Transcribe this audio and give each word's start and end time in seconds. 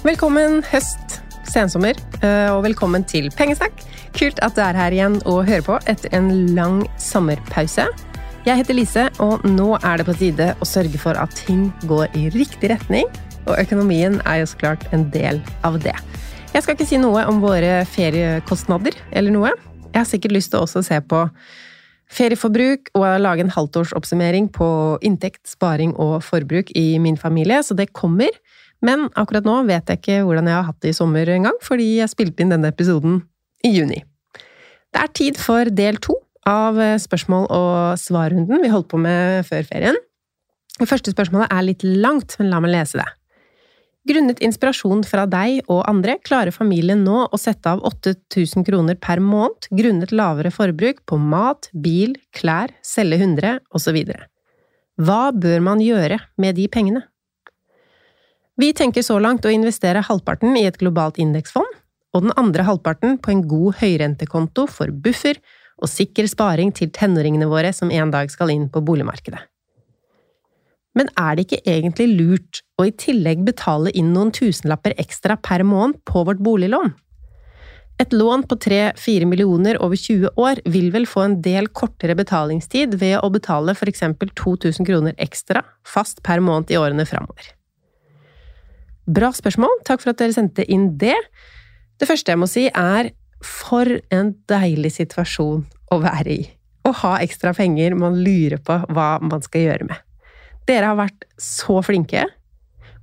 Velkommen 0.00 0.62
høst, 0.64 1.18
sensommer, 1.44 1.98
eh, 2.24 2.48
og 2.48 2.62
velkommen 2.64 3.02
til 3.04 3.26
Pengesnakk. 3.36 3.82
Kult 4.16 4.38
at 4.40 4.54
du 4.56 4.62
er 4.64 4.78
her 4.78 4.94
igjen 4.96 5.18
og 5.28 5.42
hører 5.44 5.64
på 5.66 5.74
etter 5.92 6.08
en 6.16 6.30
lang 6.56 6.78
sommerpause. 6.96 7.84
Jeg 8.46 8.56
heter 8.62 8.78
Lise, 8.78 9.02
og 9.20 9.44
nå 9.44 9.74
er 9.84 10.00
det 10.00 10.06
på 10.08 10.14
tide 10.16 10.46
å 10.56 10.64
sørge 10.64 10.96
for 11.02 11.20
at 11.20 11.36
ting 11.36 11.66
går 11.84 12.16
i 12.16 12.30
riktig 12.32 12.70
retning, 12.72 13.12
og 13.44 13.60
økonomien 13.60 14.16
er 14.24 14.40
jo 14.40 14.48
så 14.48 14.62
klart 14.62 14.86
en 14.96 15.04
del 15.12 15.42
av 15.68 15.76
det. 15.84 15.92
Jeg 16.54 16.64
skal 16.64 16.78
ikke 16.78 16.88
si 16.88 16.96
noe 17.02 17.26
om 17.28 17.44
våre 17.44 17.82
feriekostnader 17.92 18.96
eller 19.12 19.36
noe. 19.36 19.52
Jeg 19.90 20.00
har 20.00 20.08
sikkert 20.08 20.38
lyst 20.38 20.54
til 20.54 20.64
også 20.64 20.80
å 20.80 20.88
se 20.88 21.02
på 21.12 21.26
ferieforbruk 22.08 22.88
og 22.96 23.04
lage 23.20 23.44
en 23.44 23.52
halvtårsoppsummering 23.52 24.48
på 24.56 24.70
inntekt, 25.04 25.44
sparing 25.44 25.92
og 26.00 26.22
forbruk 26.24 26.72
i 26.72 26.96
min 26.96 27.20
familie, 27.20 27.60
så 27.60 27.76
det 27.76 27.92
kommer. 27.92 28.32
Men 28.84 29.08
akkurat 29.18 29.44
nå 29.44 29.58
vet 29.68 29.90
jeg 29.90 30.00
ikke 30.00 30.22
hvordan 30.24 30.48
jeg 30.48 30.56
har 30.56 30.68
hatt 30.70 30.80
det 30.80 30.94
i 30.94 30.96
sommer 30.96 31.28
engang, 31.28 31.56
fordi 31.64 31.98
jeg 31.98 32.12
spilte 32.12 32.44
inn 32.44 32.52
denne 32.54 32.72
episoden 32.72 33.20
i 33.66 33.74
juni. 33.74 34.00
Det 34.90 35.02
er 35.02 35.14
tid 35.14 35.38
for 35.38 35.68
del 35.68 36.00
to 36.02 36.16
av 36.48 36.78
spørsmål- 36.98 37.50
og 37.52 38.00
svarrunden 38.00 38.62
vi 38.62 38.72
holdt 38.72 38.88
på 38.90 38.98
med 38.98 39.44
før 39.46 39.66
ferien. 39.68 39.98
Det 40.80 40.88
første 40.88 41.12
spørsmålet 41.12 41.52
er 41.52 41.66
litt 41.66 41.84
langt, 41.84 42.38
men 42.40 42.48
la 42.50 42.60
meg 42.64 42.72
lese 42.72 43.02
det. 43.02 43.08
Grunnet 44.08 44.40
inspirasjon 44.40 45.02
fra 45.04 45.26
deg 45.28 45.60
og 45.68 45.84
andre 45.84 46.14
klarer 46.24 46.54
familien 46.56 47.02
nå 47.04 47.26
å 47.28 47.38
sette 47.38 47.68
av 47.68 47.82
8000 47.84 48.64
kroner 48.64 48.96
per 48.96 49.20
måned 49.20 49.68
grunnet 49.76 50.14
lavere 50.16 50.50
forbruk 50.54 51.02
på 51.04 51.18
mat, 51.20 51.68
bil, 51.76 52.16
klær, 52.32 52.72
selge 52.80 53.20
hundre 53.20 53.58
osv. 53.76 54.00
Hva 55.00 55.20
bør 55.36 55.60
man 55.68 55.84
gjøre 55.84 56.16
med 56.40 56.56
de 56.56 56.66
pengene? 56.72 57.04
Vi 58.60 58.72
tenker 58.76 59.04
så 59.06 59.16
langt 59.22 59.46
å 59.46 59.52
investere 59.54 60.02
halvparten 60.04 60.56
i 60.58 60.66
et 60.68 60.76
globalt 60.80 61.20
indeksfond, 61.22 61.68
og 62.12 62.24
den 62.26 62.32
andre 62.40 62.66
halvparten 62.66 63.16
på 63.22 63.30
en 63.32 63.44
god 63.48 63.78
høyrentekonto 63.80 64.66
for 64.68 64.90
buffer 64.92 65.38
og 65.80 65.88
sikker 65.88 66.26
sparing 66.28 66.72
til 66.76 66.90
tenåringene 66.92 67.48
våre 67.48 67.70
som 67.72 67.92
en 67.94 68.10
dag 68.12 68.28
skal 68.32 68.50
inn 68.52 68.66
på 68.72 68.82
boligmarkedet. 68.84 69.40
Men 70.98 71.08
er 71.22 71.38
det 71.38 71.46
ikke 71.46 71.62
egentlig 71.70 72.08
lurt 72.18 72.60
å 72.76 72.88
i 72.88 72.92
tillegg 72.98 73.46
betale 73.46 73.92
inn 73.96 74.10
noen 74.12 74.32
tusenlapper 74.34 74.96
ekstra 75.00 75.38
per 75.40 75.64
måned 75.64 76.02
på 76.04 76.24
vårt 76.26 76.42
boliglån? 76.44 76.92
Et 78.02 78.12
lån 78.16 78.44
på 78.50 78.58
3–4 78.66 79.28
millioner 79.28 79.78
over 79.84 79.96
20 79.96 80.34
år 80.40 80.60
vil 80.74 80.90
vel 80.92 81.06
få 81.08 81.24
en 81.28 81.38
del 81.44 81.70
kortere 81.80 82.16
betalingstid 82.18 82.98
ved 83.00 83.20
å 83.22 83.32
betale 83.32 83.76
eksempel 83.76 84.34
2000 84.36 84.88
kroner 84.88 85.16
ekstra 85.16 85.64
fast 85.86 86.20
per 86.26 86.44
måned 86.44 86.74
i 86.74 86.80
årene 86.80 87.08
framover. 87.08 87.54
Bra 89.10 89.30
spørsmål, 89.34 89.80
takk 89.88 90.02
for 90.04 90.12
at 90.12 90.20
dere 90.20 90.34
sendte 90.34 90.62
inn 90.70 90.92
det. 91.00 91.16
Det 91.98 92.06
første 92.06 92.30
jeg 92.30 92.38
må 92.38 92.46
si 92.50 92.68
er 92.68 93.10
for 93.42 93.88
en 94.14 94.34
deilig 94.50 94.92
situasjon 95.00 95.64
å 95.90 95.98
være 96.02 96.34
i. 96.34 96.44
Å 96.86 96.92
ha 97.00 97.16
ekstra 97.24 97.52
penger 97.56 97.96
man 97.98 98.20
lurer 98.22 98.60
på 98.62 98.76
hva 98.92 99.08
man 99.24 99.42
skal 99.42 99.66
gjøre 99.66 99.88
med. 99.88 100.04
Dere 100.68 100.92
har 100.92 101.00
vært 101.00 101.26
så 101.40 101.80
flinke, 101.82 102.26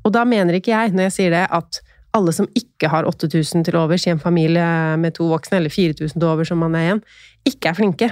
og 0.05 0.13
da 0.15 0.23
mener 0.23 0.55
ikke 0.55 0.71
jeg, 0.71 0.93
når 0.95 1.09
jeg 1.09 1.15
sier 1.17 1.35
det, 1.35 1.43
at 1.51 1.81
alle 2.15 2.31
som 2.33 2.47
ikke 2.55 2.87
har 2.93 3.09
8000 3.09 3.67
til 3.67 3.75
overs 3.75 4.07
i 4.07 4.13
en 4.13 4.21
familie 4.21 4.69
med 5.01 5.17
to 5.17 5.27
voksne, 5.27 5.59
eller 5.59 5.73
4000 5.73 6.15
til 6.15 6.29
overs 6.29 6.53
som 6.53 6.61
man 6.63 6.77
er 6.77 6.85
igjen, 6.85 7.03
ikke 7.51 7.73
er 7.73 7.79
flinke. 7.81 8.11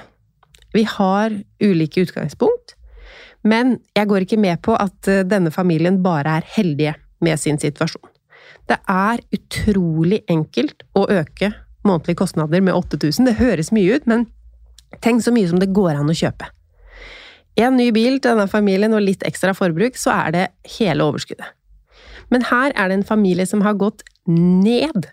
Vi 0.76 0.84
har 0.98 1.38
ulike 1.64 2.04
utgangspunkt, 2.04 2.76
men 3.48 3.78
jeg 3.96 4.12
går 4.12 4.26
ikke 4.26 4.42
med 4.42 4.60
på 4.66 4.76
at 4.76 5.08
eh, 5.08 5.24
denne 5.24 5.54
familien 5.54 6.02
bare 6.04 6.42
er 6.42 6.54
heldige 6.58 6.98
med 7.24 7.40
sin 7.40 7.60
situasjon. 7.62 8.12
Det 8.70 8.78
er 8.90 9.22
utrolig 9.36 10.24
enkelt 10.32 10.84
å 10.98 11.06
øke 11.12 11.52
månedlige 11.86 12.22
kostnader 12.24 12.64
med 12.66 12.74
8000. 12.74 13.30
Det 13.30 13.38
høres 13.40 13.72
mye 13.76 13.98
ut, 13.98 14.08
men 14.10 14.26
tenk 15.06 15.24
så 15.24 15.34
mye 15.36 15.50
som 15.50 15.62
det 15.62 15.74
går 15.76 15.94
an 16.00 16.10
å 16.10 16.18
kjøpe. 16.18 16.50
En 17.62 17.78
ny 17.78 17.92
bil 17.96 18.18
til 18.20 18.34
denne 18.34 18.50
familien 18.52 18.96
og 18.98 19.06
litt 19.06 19.24
ekstra 19.28 19.54
forbruk, 19.56 19.96
så 20.00 20.12
er 20.16 20.34
det 20.36 20.46
hele 20.80 21.06
overskuddet. 21.08 21.54
Men 22.34 22.48
her 22.50 22.74
er 22.74 22.90
det 22.90 23.00
en 23.00 23.08
familie 23.08 23.46
som 23.48 23.62
har 23.64 23.78
gått 23.80 24.02
ned 24.28 25.08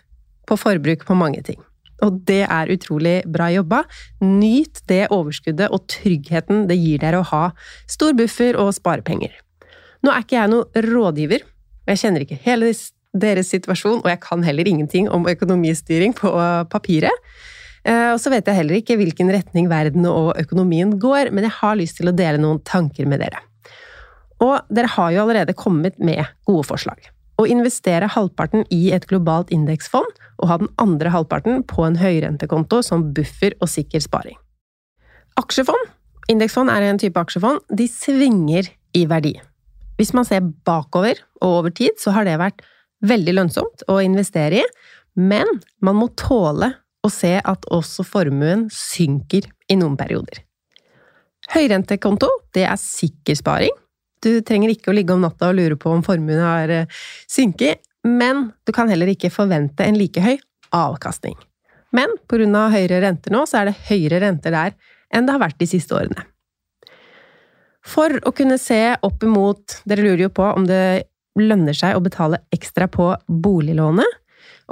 på 0.49 0.57
forbruk 0.59 1.05
på 1.07 1.15
mange 1.15 1.43
ting. 1.45 1.61
Og 2.03 2.19
det 2.27 2.41
er 2.49 2.71
utrolig 2.73 3.21
bra 3.31 3.47
jobba. 3.53 3.83
Nyt 4.25 4.81
det 4.89 5.05
overskuddet 5.13 5.71
og 5.71 5.85
tryggheten 5.91 6.65
det 6.67 6.79
gir 6.81 6.99
dere 6.99 7.21
å 7.21 7.29
ha 7.29 7.43
stor 7.87 8.17
buffer 8.17 8.57
og 8.59 8.73
sparepenger. 8.75 9.31
Nå 10.03 10.11
er 10.11 10.25
ikke 10.25 10.35
jeg 10.35 10.51
noen 10.51 10.87
rådgiver, 10.89 11.45
og 11.83 11.93
jeg 11.93 12.01
kjenner 12.03 12.25
ikke 12.25 12.39
hele 12.45 12.71
deres 13.13 13.51
situasjon, 13.53 14.01
og 14.01 14.09
jeg 14.09 14.21
kan 14.23 14.43
heller 14.45 14.67
ingenting 14.67 15.09
om 15.13 15.27
økonomistyring 15.29 16.15
på 16.17 16.31
papiret. 16.71 17.13
Eh, 17.85 18.13
Og 18.13 18.19
så 18.19 18.31
vet 18.31 18.47
jeg 18.47 18.55
heller 18.55 18.79
ikke 18.79 18.97
hvilken 18.97 19.29
retning 19.33 19.69
verden 19.69 20.07
og 20.09 20.33
økonomien 20.39 20.97
går, 20.99 21.31
men 21.31 21.43
jeg 21.43 21.57
har 21.59 21.75
lyst 21.75 21.99
til 21.99 22.09
å 22.09 22.15
dele 22.15 22.41
noen 22.41 22.61
tanker 22.63 23.05
med 23.05 23.19
dere. 23.19 23.43
Og 24.41 24.59
dere 24.73 24.91
har 24.95 25.11
jo 25.11 25.23
allerede 25.23 25.53
kommet 25.53 25.99
med 25.99 26.23
gode 26.47 26.65
forslag. 26.67 26.99
Å 27.39 27.47
investere 27.49 28.09
halvparten 28.13 28.65
i 28.71 28.91
et 28.93 29.07
globalt 29.09 29.51
indeksfond, 29.51 30.19
og 30.39 30.49
ha 30.49 30.57
den 30.61 30.71
andre 30.81 31.11
halvparten 31.13 31.63
på 31.67 31.85
en 31.85 31.97
høyrentekonto 31.97 32.81
som 32.85 33.11
buffer 33.13 33.55
og 33.59 33.69
sikker 33.69 34.03
sparing. 34.03 34.39
Aksjefond 35.39 35.91
Indeksfond 36.31 36.71
er 36.71 36.85
en 36.87 36.99
type 37.01 37.19
aksjefond. 37.19 37.59
De 37.67 37.83
svinger 37.91 38.69
i 38.95 39.03
verdi. 39.11 39.33
Hvis 39.99 40.13
man 40.17 40.25
ser 40.27 40.45
bakover 40.65 41.19
og 41.41 41.59
over 41.59 41.73
tid, 41.75 41.97
så 42.01 42.13
har 42.15 42.25
det 42.27 42.39
vært 42.41 42.63
veldig 43.03 43.35
lønnsomt 43.37 43.85
å 43.91 43.99
investere 44.03 44.63
i, 44.63 44.65
men 45.19 45.47
man 45.83 45.99
må 45.99 46.09
tåle 46.17 46.71
å 47.03 47.11
se 47.11 47.35
at 47.37 47.67
også 47.73 48.05
formuen 48.07 48.69
synker 48.73 49.49
i 49.69 49.77
noen 49.77 49.97
perioder. 49.99 50.41
Høyrentekonto, 51.53 52.29
det 52.55 52.63
er 52.65 52.79
sikker 52.79 53.35
sparing. 53.37 53.73
Du 54.23 54.39
trenger 54.47 54.71
ikke 54.71 54.93
å 54.93 54.95
ligge 54.95 55.15
om 55.15 55.23
natta 55.23 55.49
og 55.51 55.57
lure 55.59 55.77
på 55.79 55.91
om 55.91 56.03
formuen 56.05 56.39
har 56.39 56.71
eh, 56.71 57.01
synket, 57.27 57.83
men 58.07 58.49
du 58.63 58.71
kan 58.75 58.89
heller 58.91 59.11
ikke 59.11 59.31
forvente 59.31 59.83
en 59.83 59.99
like 59.99 60.23
høy 60.23 60.37
avkastning. 60.73 61.35
Men 61.93 62.15
pga. 62.27 62.69
høyere 62.73 63.03
renter 63.03 63.35
nå, 63.35 63.43
så 63.45 63.61
er 63.61 63.69
det 63.69 63.79
høyere 63.91 64.23
renter 64.23 64.55
der 64.55 64.77
enn 65.13 65.27
det 65.27 65.35
har 65.35 65.43
vært 65.43 65.59
de 65.59 65.69
siste 65.69 65.93
årene. 65.93 66.25
For 67.83 68.15
å 68.23 68.31
kunne 68.35 68.57
se 68.61 68.95
opp 69.03 69.23
imot 69.25 69.81
Dere 69.89 70.05
lurer 70.05 70.27
jo 70.27 70.33
på 70.33 70.45
om 70.55 70.67
det 70.67 71.09
lønner 71.39 71.75
seg 71.75 71.97
å 71.97 72.03
betale 72.03 72.43
ekstra 72.53 72.87
på 72.91 73.09
boliglånet, 73.25 74.19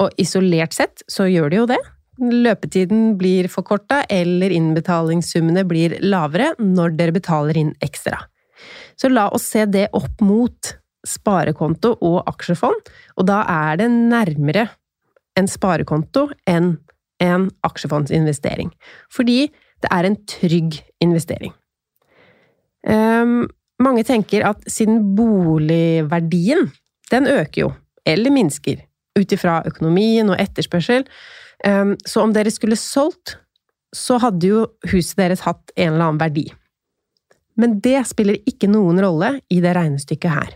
og 0.01 0.21
isolert 0.21 0.75
sett 0.77 1.01
så 1.09 1.25
gjør 1.25 1.49
det 1.49 1.57
jo 1.57 1.69
det. 1.71 1.79
Løpetiden 2.21 3.15
blir 3.17 3.47
forkorta, 3.49 4.03
eller 4.05 4.53
innbetalingssummene 4.53 5.63
blir 5.65 5.97
lavere 6.05 6.51
når 6.61 6.93
dere 6.99 7.15
betaler 7.15 7.57
inn 7.57 7.71
ekstra. 7.81 8.19
Så 8.93 9.09
la 9.09 9.25
oss 9.33 9.47
se 9.49 9.65
det 9.65 9.87
opp 9.97 10.21
mot 10.21 10.75
sparekonto 11.07 11.95
og 11.97 12.19
aksjefond, 12.29 12.91
og 13.17 13.25
da 13.25 13.41
er 13.49 13.81
det 13.81 13.89
nærmere 13.89 14.67
en 15.39 15.49
sparekonto 15.49 16.27
enn 16.49 16.75
en 17.21 17.49
aksjefondsinvestering. 17.65 18.69
Fordi 19.13 19.47
det 19.81 19.89
er 19.89 20.05
en 20.05 20.19
trygg 20.29 20.77
investering. 21.01 21.53
Um, 22.87 23.49
mange 23.81 24.05
tenker 24.07 24.45
at 24.47 24.63
siden 24.69 25.13
boligverdien, 25.17 26.69
den 27.11 27.29
øker 27.29 27.65
jo, 27.65 27.69
eller 28.05 28.33
minsker, 28.33 28.81
ut 29.19 29.35
ifra 29.35 29.61
økonomien 29.67 30.29
og 30.31 30.39
etterspørsel, 30.41 31.05
um, 31.67 31.95
så 32.05 32.23
om 32.23 32.33
dere 32.33 32.53
skulle 32.53 32.79
solgt, 32.79 33.37
så 33.95 34.17
hadde 34.23 34.47
jo 34.47 34.65
huset 34.91 35.19
deres 35.19 35.43
hatt 35.45 35.73
en 35.75 35.93
eller 35.93 36.07
annen 36.07 36.21
verdi. 36.21 36.45
Men 37.59 37.79
det 37.83 37.99
spiller 38.09 38.39
ikke 38.47 38.69
noen 38.71 39.01
rolle 39.03 39.35
i 39.51 39.59
det 39.63 39.75
regnestykket 39.75 40.31
her. 40.31 40.53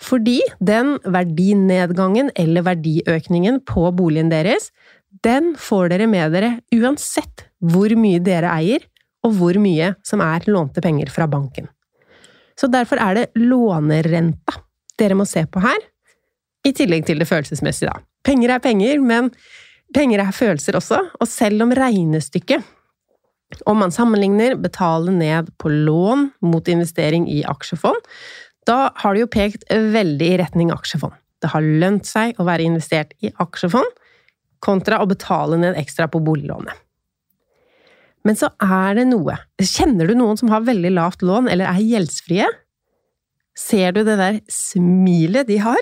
Fordi 0.00 0.38
den 0.64 0.94
verdinedgangen 1.04 2.30
eller 2.38 2.64
verdiøkningen 2.64 3.60
på 3.68 3.90
boligen 3.92 4.30
deres, 4.32 4.70
den 5.26 5.52
får 5.58 5.90
dere 5.92 6.06
med 6.08 6.32
dere 6.32 6.52
uansett 6.72 7.44
hvor 7.60 7.92
mye 7.98 8.22
dere 8.24 8.54
eier, 8.54 8.86
og 9.26 9.36
hvor 9.36 9.58
mye 9.60 9.94
som 10.06 10.22
er 10.24 10.46
lånte 10.48 10.82
penger 10.84 11.12
fra 11.12 11.28
banken. 11.30 11.68
Så 12.58 12.68
derfor 12.72 13.00
er 13.00 13.16
det 13.16 13.40
lånerenta 13.40 14.58
dere 15.00 15.16
må 15.16 15.24
se 15.28 15.46
på 15.48 15.62
her, 15.64 15.78
i 16.66 16.74
tillegg 16.76 17.06
til 17.08 17.22
det 17.22 17.28
følelsesmessige, 17.28 17.88
da. 17.88 18.02
Penger 18.26 18.52
er 18.52 18.60
penger, 18.60 19.00
men 19.00 19.30
penger 19.96 20.20
er 20.20 20.36
følelser 20.36 20.76
også, 20.76 20.98
og 21.16 21.28
selv 21.28 21.64
om 21.64 21.72
regnestykket 21.72 22.66
om 23.66 23.80
man 23.82 23.90
sammenligner 23.90 24.54
betale 24.60 25.10
ned 25.10 25.48
på 25.58 25.72
lån 25.72 26.28
mot 26.46 26.68
investering 26.68 27.26
i 27.32 27.40
aksjefond, 27.48 27.98
da 28.68 28.92
har 29.00 29.16
det 29.16 29.24
jo 29.24 29.30
pekt 29.32 29.64
veldig 29.70 30.28
i 30.28 30.36
retning 30.38 30.70
aksjefond. 30.70 31.16
Det 31.40 31.50
har 31.54 31.64
lønt 31.64 32.06
seg 32.06 32.38
å 32.38 32.46
være 32.46 32.68
investert 32.68 33.16
i 33.24 33.32
aksjefond, 33.42 33.88
kontra 34.60 35.00
å 35.00 35.08
betale 35.08 35.56
ned 35.58 35.78
ekstra 35.80 36.06
på 36.12 36.20
boliglånet. 36.22 36.76
Men 38.26 38.36
så 38.36 38.50
er 38.60 38.98
det 38.98 39.06
noe. 39.10 39.38
Kjenner 39.60 40.10
du 40.10 40.16
noen 40.18 40.38
som 40.40 40.50
har 40.52 40.66
veldig 40.66 40.92
lavt 40.92 41.24
lån, 41.24 41.48
eller 41.52 41.70
er 41.70 41.80
gjeldsfrie? 41.80 42.48
Ser 43.56 43.96
du 43.96 44.02
det 44.04 44.16
der 44.20 44.40
smilet 44.52 45.48
de 45.48 45.60
har? 45.64 45.80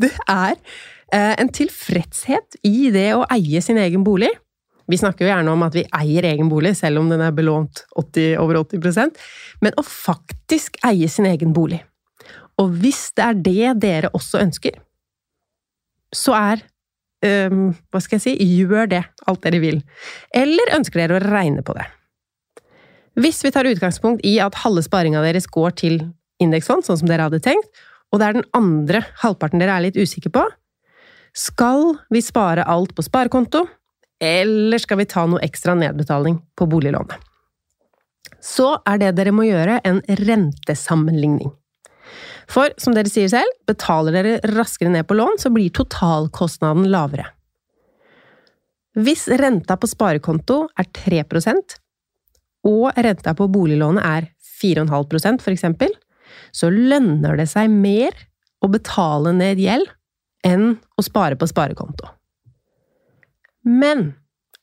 Det 0.00 0.12
er 0.28 0.54
eh, 0.56 1.34
en 1.38 1.50
tilfredshet 1.52 2.58
i 2.66 2.90
det 2.94 3.10
å 3.16 3.26
eie 3.32 3.60
sin 3.64 3.80
egen 3.80 4.04
bolig. 4.06 4.30
Vi 4.88 4.96
snakker 4.96 5.26
jo 5.26 5.30
gjerne 5.30 5.52
om 5.52 5.64
at 5.66 5.76
vi 5.76 5.84
eier 5.92 6.24
egen 6.30 6.48
bolig, 6.48 6.72
selv 6.78 7.02
om 7.02 7.10
den 7.12 7.20
er 7.20 7.34
belånt 7.36 7.84
80, 8.00 8.38
over 8.40 8.62
80% 8.62 9.20
men 9.64 9.76
å 9.78 9.84
faktisk 9.84 10.78
eie 10.86 11.08
sin 11.10 11.28
egen 11.28 11.52
bolig. 11.56 11.82
Og 12.58 12.72
hvis 12.82 13.08
det 13.16 13.24
er 13.24 13.38
det 13.48 13.74
dere 13.82 14.12
også 14.16 14.40
ønsker, 14.42 14.78
så 16.14 16.34
er 16.38 16.64
um, 17.24 17.70
Hva 17.90 18.02
skal 18.02 18.18
jeg 18.18 18.24
si? 18.24 18.34
Gjør 18.58 18.90
det, 18.90 19.02
alt 19.26 19.42
dere 19.44 19.62
vil. 19.62 19.80
Eller 20.34 20.74
ønsker 20.76 21.02
dere 21.02 21.18
å 21.18 21.24
regne 21.24 21.64
på 21.66 21.76
det? 21.78 21.86
Hvis 23.18 23.40
vi 23.42 23.50
tar 23.50 23.66
utgangspunkt 23.66 24.22
i 24.26 24.36
at 24.42 24.60
halve 24.62 24.84
sparinga 24.86 25.24
deres 25.24 25.48
går 25.50 25.74
til 25.80 26.00
indeksfond, 26.42 26.86
sånn 26.86 27.00
som 27.00 27.10
dere 27.10 27.26
hadde 27.26 27.42
tenkt, 27.42 27.66
og 28.12 28.20
det 28.20 28.28
er 28.28 28.38
den 28.38 28.48
andre 28.56 29.02
halvparten 29.22 29.60
dere 29.60 29.74
er 29.74 29.88
litt 29.88 29.98
usikre 29.98 30.30
på, 30.32 30.44
skal 31.36 31.96
vi 32.14 32.22
spare 32.24 32.64
alt 32.66 32.94
på 32.96 33.04
sparekonto, 33.04 33.66
eller 34.22 34.80
skal 34.82 35.00
vi 35.02 35.08
ta 35.10 35.26
noe 35.28 35.42
ekstra 35.44 35.74
nedbetaling 35.78 36.38
på 36.58 36.66
boliglånet? 36.70 37.18
Så 38.42 38.70
er 38.86 39.00
det 39.02 39.16
dere 39.18 39.34
må 39.34 39.44
gjøre, 39.46 39.80
en 39.84 40.00
rentesammenligning. 40.06 41.50
For 42.48 42.72
som 42.80 42.94
dere 42.96 43.10
sier 43.12 43.30
selv, 43.32 43.58
betaler 43.68 44.16
dere 44.16 44.54
raskere 44.56 44.92
ned 44.92 45.06
på 45.08 45.16
lån, 45.18 45.38
så 45.42 45.52
blir 45.52 45.72
totalkostnaden 45.74 46.88
lavere. 46.92 47.26
Hvis 48.98 49.28
renta 49.38 49.76
på 49.78 49.86
sparekonto 49.86 50.64
er 50.78 50.88
3% 50.96 51.76
og 52.68 52.98
renta 52.98 53.34
på 53.38 53.46
boliglånet 53.52 54.02
er 54.02 54.30
4,5% 54.58 55.44
for 55.44 55.54
eksempel, 55.54 55.92
så 56.50 56.70
lønner 56.72 57.38
det 57.38 57.46
seg 57.50 57.70
mer 57.70 58.16
å 58.64 58.70
betale 58.72 59.34
ned 59.36 59.60
gjeld 59.62 59.86
enn 60.46 60.72
å 60.98 61.04
spare 61.04 61.38
på 61.38 61.46
sparekonto. 61.50 62.08
Men 63.68 64.12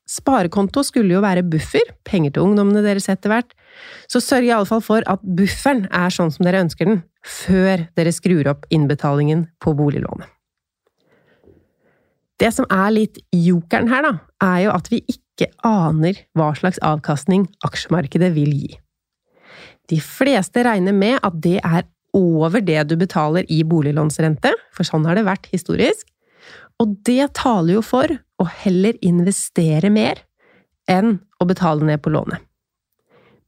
sparekonto 0.09 0.83
skulle 0.85 1.15
jo 1.15 1.23
være 1.23 1.45
buffer, 1.47 1.85
penger 2.07 2.35
til 2.35 2.49
ungdommene 2.49 2.83
deres 2.85 3.07
etter 3.11 3.31
hvert, 3.31 3.55
så 4.11 4.21
sørg 4.23 4.47
iallfall 4.47 4.83
for 4.85 5.05
at 5.09 5.23
bufferen 5.37 5.85
er 5.91 6.13
sånn 6.13 6.31
som 6.33 6.47
dere 6.47 6.63
ønsker 6.65 6.89
den, 6.89 7.03
før 7.25 7.87
dere 7.97 8.13
skrur 8.15 8.47
opp 8.51 8.65
innbetalingen 8.73 9.47
på 9.63 9.75
boliglånet. 9.77 10.29
Det 12.41 12.51
som 12.51 12.67
er 12.73 12.89
litt 12.91 13.21
jokeren 13.31 13.87
her, 13.91 14.03
da, 14.03 14.13
er 14.43 14.65
jo 14.65 14.73
at 14.75 14.89
vi 14.91 14.99
ikke 15.07 15.47
aner 15.67 16.19
hva 16.35 16.49
slags 16.57 16.81
avkastning 16.83 17.45
aksjemarkedet 17.63 18.33
vil 18.35 18.51
gi. 18.51 18.73
De 19.91 20.01
fleste 20.03 20.63
regner 20.65 20.95
med 20.95 21.19
at 21.23 21.37
det 21.43 21.59
er 21.61 21.85
over 22.15 22.63
det 22.63 22.81
du 22.89 22.95
betaler 22.99 23.47
i 23.51 23.61
boliglånsrente, 23.67 24.51
for 24.75 24.87
sånn 24.87 25.05
har 25.07 25.19
det 25.19 25.27
vært 25.27 25.47
historisk, 25.51 26.07
og 26.81 26.97
det 27.07 27.31
taler 27.39 27.77
jo 27.77 27.83
for 27.85 28.11
å 28.11 28.47
heller 28.63 28.97
investere 29.05 29.91
mer 29.93 30.19
enn 30.91 31.19
å 31.39 31.47
betale 31.47 31.87
ned 31.87 32.03
på 32.03 32.11
lånet. 32.13 32.41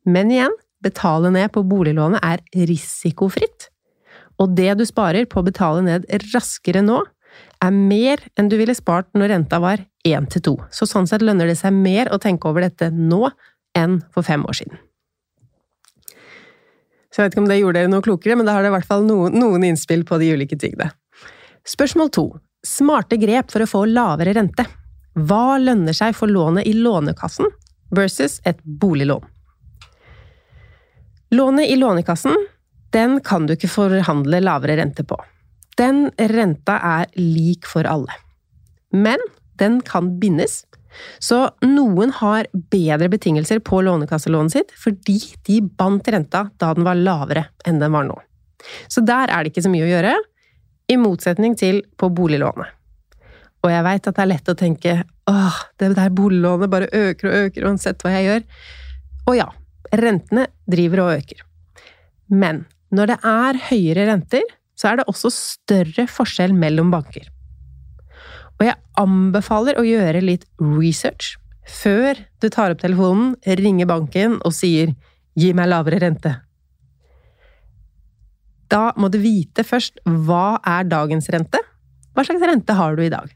Men 0.08 0.32
igjen, 0.32 0.56
betale 0.84 1.32
ned 1.34 1.52
på 1.52 1.66
boliglånet 1.68 2.24
er 2.24 2.44
risikofritt, 2.70 3.70
og 4.38 4.54
det 4.56 4.72
du 4.80 4.86
sparer 4.88 5.28
på 5.30 5.42
å 5.42 5.48
betale 5.48 5.84
ned 5.84 6.08
raskere 6.34 6.84
nå, 6.86 7.02
er 7.62 7.74
mer 7.74 8.22
enn 8.38 8.50
du 8.50 8.56
ville 8.60 8.76
spart 8.78 9.10
når 9.18 9.34
renta 9.34 9.60
var 9.62 9.82
1-2. 10.08 10.54
Så 10.74 10.88
sånn 10.90 11.10
sett 11.10 11.26
lønner 11.26 11.50
det 11.50 11.58
seg 11.60 11.76
mer 11.76 12.12
å 12.14 12.22
tenke 12.22 12.50
over 12.50 12.66
dette 12.66 12.90
nå 12.94 13.28
enn 13.78 14.00
for 14.14 14.26
fem 14.26 14.46
år 14.48 14.62
siden. 14.62 14.80
Så 17.12 17.22
jeg 17.22 17.28
vet 17.28 17.36
ikke 17.36 17.44
om 17.44 17.50
det 17.50 17.60
gjorde 17.60 17.82
dere 17.82 17.92
noe 17.92 18.06
klokere, 18.06 18.38
men 18.38 18.46
da 18.46 18.54
har 18.54 18.66
det 18.66 18.70
i 18.70 18.76
hvert 18.76 18.90
fall 18.90 19.06
noen, 19.06 19.38
noen 19.42 19.66
innspill 19.66 20.04
på 20.06 20.20
de 20.22 20.34
ulike 20.38 20.58
tingene. 20.60 20.92
Spørsmål 21.68 22.12
to. 22.14 22.28
Smarte 22.66 23.18
grep 23.20 23.50
for 23.54 23.64
å 23.64 23.70
få 23.70 23.86
lavere 23.90 24.36
rente. 24.38 24.68
Hva 25.18 25.58
lønner 25.58 25.98
seg 25.98 26.14
for 26.18 26.30
lånet 26.30 26.68
i 26.70 26.76
Lånekassen 26.78 27.50
versus 27.96 28.38
et 28.46 28.62
boliglån? 28.62 29.26
Lånet 31.29 31.69
i 31.69 31.75
Lånekassen, 31.75 32.36
den 32.89 33.19
kan 33.19 33.48
du 33.48 33.55
ikke 33.57 33.69
forhandle 33.72 34.39
lavere 34.39 34.77
rente 34.79 35.03
på. 35.03 35.17
Den 35.77 36.07
renta 36.17 36.77
er 36.79 37.10
lik 37.19 37.67
for 37.67 37.88
alle. 37.89 38.15
Men 38.96 39.19
den 39.60 39.81
kan 39.86 40.13
bindes, 40.22 40.62
så 41.19 41.50
noen 41.65 42.13
har 42.22 42.48
bedre 42.72 43.10
betingelser 43.12 43.60
på 43.60 43.84
lånekasselånet 43.86 44.55
sitt 44.55 44.72
fordi 44.79 45.19
de 45.46 45.60
bandt 45.62 46.07
renta 46.10 46.48
da 46.57 46.72
den 46.74 46.88
var 46.88 46.98
lavere 46.98 47.43
enn 47.67 47.81
den 47.84 47.93
var 47.93 48.07
nå. 48.07 48.15
Så 48.88 49.03
der 49.05 49.29
er 49.29 49.43
det 49.43 49.51
ikke 49.51 49.67
så 49.67 49.74
mye 49.74 49.86
å 49.86 49.91
gjøre, 49.91 50.15
i 50.88 50.96
motsetning 50.96 51.57
til 51.60 51.81
på 52.00 52.07
boliglånet. 52.15 52.72
Og 53.65 53.72
jeg 53.74 53.84
veit 53.84 54.07
at 54.07 54.15
det 54.15 54.24
er 54.24 54.29
lett 54.31 54.50
å 54.50 54.55
tenke 54.55 54.93
åh, 55.27 55.57
det 55.75 55.91
der 55.98 56.13
boliglånet 56.15 56.72
bare 56.72 56.88
øker 56.88 57.27
og 57.27 57.48
øker 57.48 57.67
uansett 57.67 58.03
hva 58.05 58.13
jeg 58.15 58.27
gjør. 58.29 58.46
Og 59.27 59.36
ja, 59.36 59.48
Rentene 59.96 60.48
driver 60.70 61.03
og 61.06 61.13
øker. 61.20 61.44
Men 62.27 62.65
når 62.91 63.12
det 63.12 63.17
er 63.27 63.60
høyere 63.70 64.08
renter, 64.10 64.46
så 64.77 64.91
er 64.91 65.00
det 65.00 65.08
også 65.10 65.32
større 65.34 66.08
forskjell 66.12 66.53
mellom 66.56 66.91
banker. 66.94 67.27
Og 68.58 68.65
jeg 68.65 68.77
anbefaler 68.98 69.77
å 69.77 69.86
gjøre 69.86 70.24
litt 70.25 70.48
research 70.62 71.36
før 71.67 72.20
du 72.39 72.48
tar 72.50 72.72
opp 72.72 72.82
telefonen, 72.82 73.34
ringer 73.44 73.89
banken 73.89 74.38
og 74.48 74.56
sier 74.56 74.94
gi 75.38 75.51
meg 75.58 75.70
lavere 75.70 76.00
rente. 76.01 76.32
Da 78.72 78.91
må 79.00 79.10
du 79.12 79.20
vite 79.24 79.63
først 79.67 80.00
hva 80.03 80.60
er 80.67 80.88
dagens 80.88 81.29
rente, 81.32 81.60
hva 82.15 82.25
slags 82.25 82.44
rente 82.50 82.75
har 82.75 82.96
du 82.98 83.03
i 83.06 83.12
dag? 83.13 83.29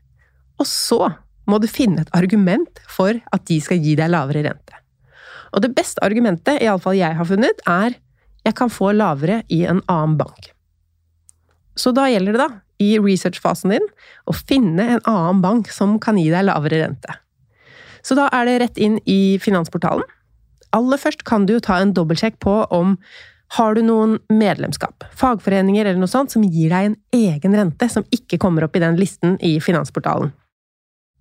Og 0.60 0.68
så 0.68 1.12
må 1.50 1.60
du 1.62 1.68
finne 1.70 2.04
et 2.04 2.16
argument 2.18 2.82
for 2.90 3.16
at 3.16 3.46
de 3.50 3.60
skal 3.64 3.82
gi 3.84 3.96
deg 4.00 4.12
lavere 4.12 4.44
rente. 4.48 4.81
Og 5.52 5.64
det 5.64 5.74
beste 5.76 6.02
argumentet, 6.06 6.62
iallfall 6.64 6.98
jeg 7.00 7.18
har 7.18 7.28
funnet, 7.28 7.62
er 7.68 7.98
jeg 8.46 8.58
kan 8.58 8.72
få 8.74 8.92
lavere 8.96 9.42
i 9.54 9.64
en 9.70 9.84
annen 9.92 10.18
bank. 10.20 10.52
Så 11.78 11.94
da 11.96 12.08
gjelder 12.10 12.36
det, 12.36 12.42
da, 12.42 12.62
i 12.82 12.96
researchfasen 13.00 13.76
din, 13.76 13.90
å 14.26 14.36
finne 14.36 14.88
en 14.96 15.04
annen 15.10 15.42
bank 15.44 15.70
som 15.74 16.00
kan 16.02 16.18
gi 16.20 16.30
deg 16.32 16.48
lavere 16.48 16.82
rente. 16.84 17.20
Så 18.02 18.18
da 18.18 18.28
er 18.34 18.48
det 18.48 18.58
rett 18.64 18.82
inn 18.82 18.98
i 19.06 19.38
Finansportalen. 19.42 20.08
Aller 20.74 20.98
først 20.98 21.26
kan 21.28 21.46
du 21.46 21.60
ta 21.62 21.78
en 21.82 21.94
dobbeltsjekk 21.94 22.40
på 22.42 22.56
om 22.74 22.96
har 23.58 23.76
du 23.76 23.82
noen 23.84 24.16
medlemskap, 24.32 25.04
fagforeninger 25.20 25.84
eller 25.84 26.00
noe 26.00 26.12
sånt, 26.12 26.32
som 26.32 26.46
gir 26.48 26.72
deg 26.72 26.88
en 26.88 27.00
egen 27.14 27.58
rente 27.60 27.90
som 27.92 28.06
ikke 28.16 28.40
kommer 28.40 28.64
opp 28.66 28.78
i 28.80 28.84
den 28.84 28.96
listen 29.00 29.36
i 29.44 29.58
Finansportalen. 29.64 30.32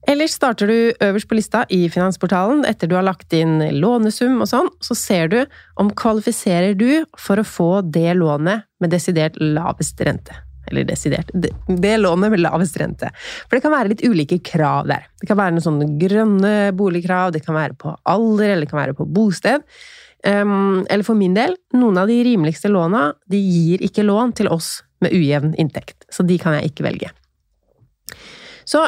Ellers 0.09 0.33
starter 0.33 0.71
du 0.71 0.93
øverst 1.05 1.29
på 1.29 1.37
lista 1.37 1.65
i 1.69 1.83
Finansportalen 1.93 2.65
etter 2.69 2.89
du 2.89 2.97
har 2.97 3.05
lagt 3.05 3.35
inn 3.37 3.61
lånesum 3.77 4.41
og 4.41 4.49
sånn, 4.49 4.71
så 4.81 4.97
ser 4.97 5.29
du 5.33 5.41
om 5.81 5.91
kvalifiserer 5.93 6.73
du 6.79 7.05
for 7.21 7.41
å 7.41 7.47
få 7.47 7.71
det 7.85 8.15
lånet 8.17 8.65
med 8.81 8.95
desidert 8.95 9.37
lavest 9.41 10.01
rente. 10.07 10.35
Eller 10.71 10.87
desidert 10.89 11.31
det, 11.35 11.53
det 11.69 11.95
lånet 12.01 12.33
med 12.33 12.41
lavest 12.41 12.79
rente. 12.81 13.11
For 13.47 13.59
det 13.59 13.65
kan 13.65 13.75
være 13.75 13.93
litt 13.93 14.05
ulike 14.07 14.41
krav 14.47 14.89
der. 14.89 15.07
Det 15.21 15.29
kan 15.29 15.39
være 15.41 15.57
noen 15.57 15.67
sånne 15.67 15.89
grønne 16.01 16.55
boligkrav, 16.79 17.35
det 17.35 17.45
kan 17.45 17.59
være 17.59 17.77
på 17.81 17.95
alder, 18.09 18.55
eller 18.55 18.65
det 18.65 18.73
kan 18.73 18.83
være 18.83 18.97
på 18.99 19.09
bosted. 19.11 19.67
Um, 20.21 20.83
eller 20.91 21.05
for 21.05 21.17
min 21.17 21.37
del, 21.37 21.55
noen 21.77 22.01
av 22.01 22.11
de 22.11 22.19
rimeligste 22.25 22.69
låna 22.73 23.11
de 23.31 23.41
gir 23.41 23.85
ikke 23.85 24.05
lån 24.05 24.35
til 24.37 24.51
oss 24.53 24.79
med 25.01 25.15
ujevn 25.17 25.55
inntekt, 25.61 26.05
så 26.13 26.25
de 26.29 26.37
kan 26.41 26.59
jeg 26.59 26.73
ikke 26.73 26.85
velge. 26.85 27.09
Så 28.71 28.85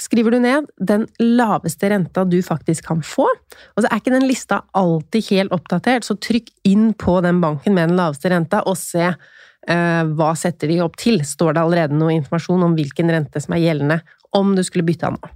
skriver 0.00 0.32
du 0.32 0.38
ned 0.40 0.68
den 0.80 1.04
laveste 1.20 1.90
renta 1.92 2.22
du 2.24 2.38
faktisk 2.44 2.86
kan 2.88 3.02
få, 3.04 3.26
og 3.28 3.82
så 3.82 3.88
er 3.88 4.00
ikke 4.00 4.14
den 4.14 4.24
lista 4.28 4.62
alltid 4.76 5.26
helt 5.28 5.52
oppdatert, 5.52 6.06
så 6.06 6.16
trykk 6.16 6.48
inn 6.68 6.94
på 6.96 7.18
den 7.24 7.42
banken 7.42 7.76
med 7.76 7.90
den 7.90 8.00
laveste 8.00 8.32
renta 8.32 8.62
og 8.64 8.78
se 8.80 9.10
eh, 9.10 10.00
hva 10.16 10.30
setter 10.38 10.72
de 10.72 10.78
opp 10.86 10.96
til. 11.00 11.20
Står 11.26 11.56
det 11.56 11.64
allerede 11.66 11.98
noe 12.00 12.14
informasjon 12.16 12.64
om 12.64 12.78
hvilken 12.78 13.12
rente 13.12 13.44
som 13.44 13.58
er 13.58 13.64
gjeldende, 13.66 14.00
om 14.36 14.54
du 14.56 14.64
skulle 14.64 14.86
bytte 14.88 15.10
av 15.10 15.18
nå? 15.18 15.32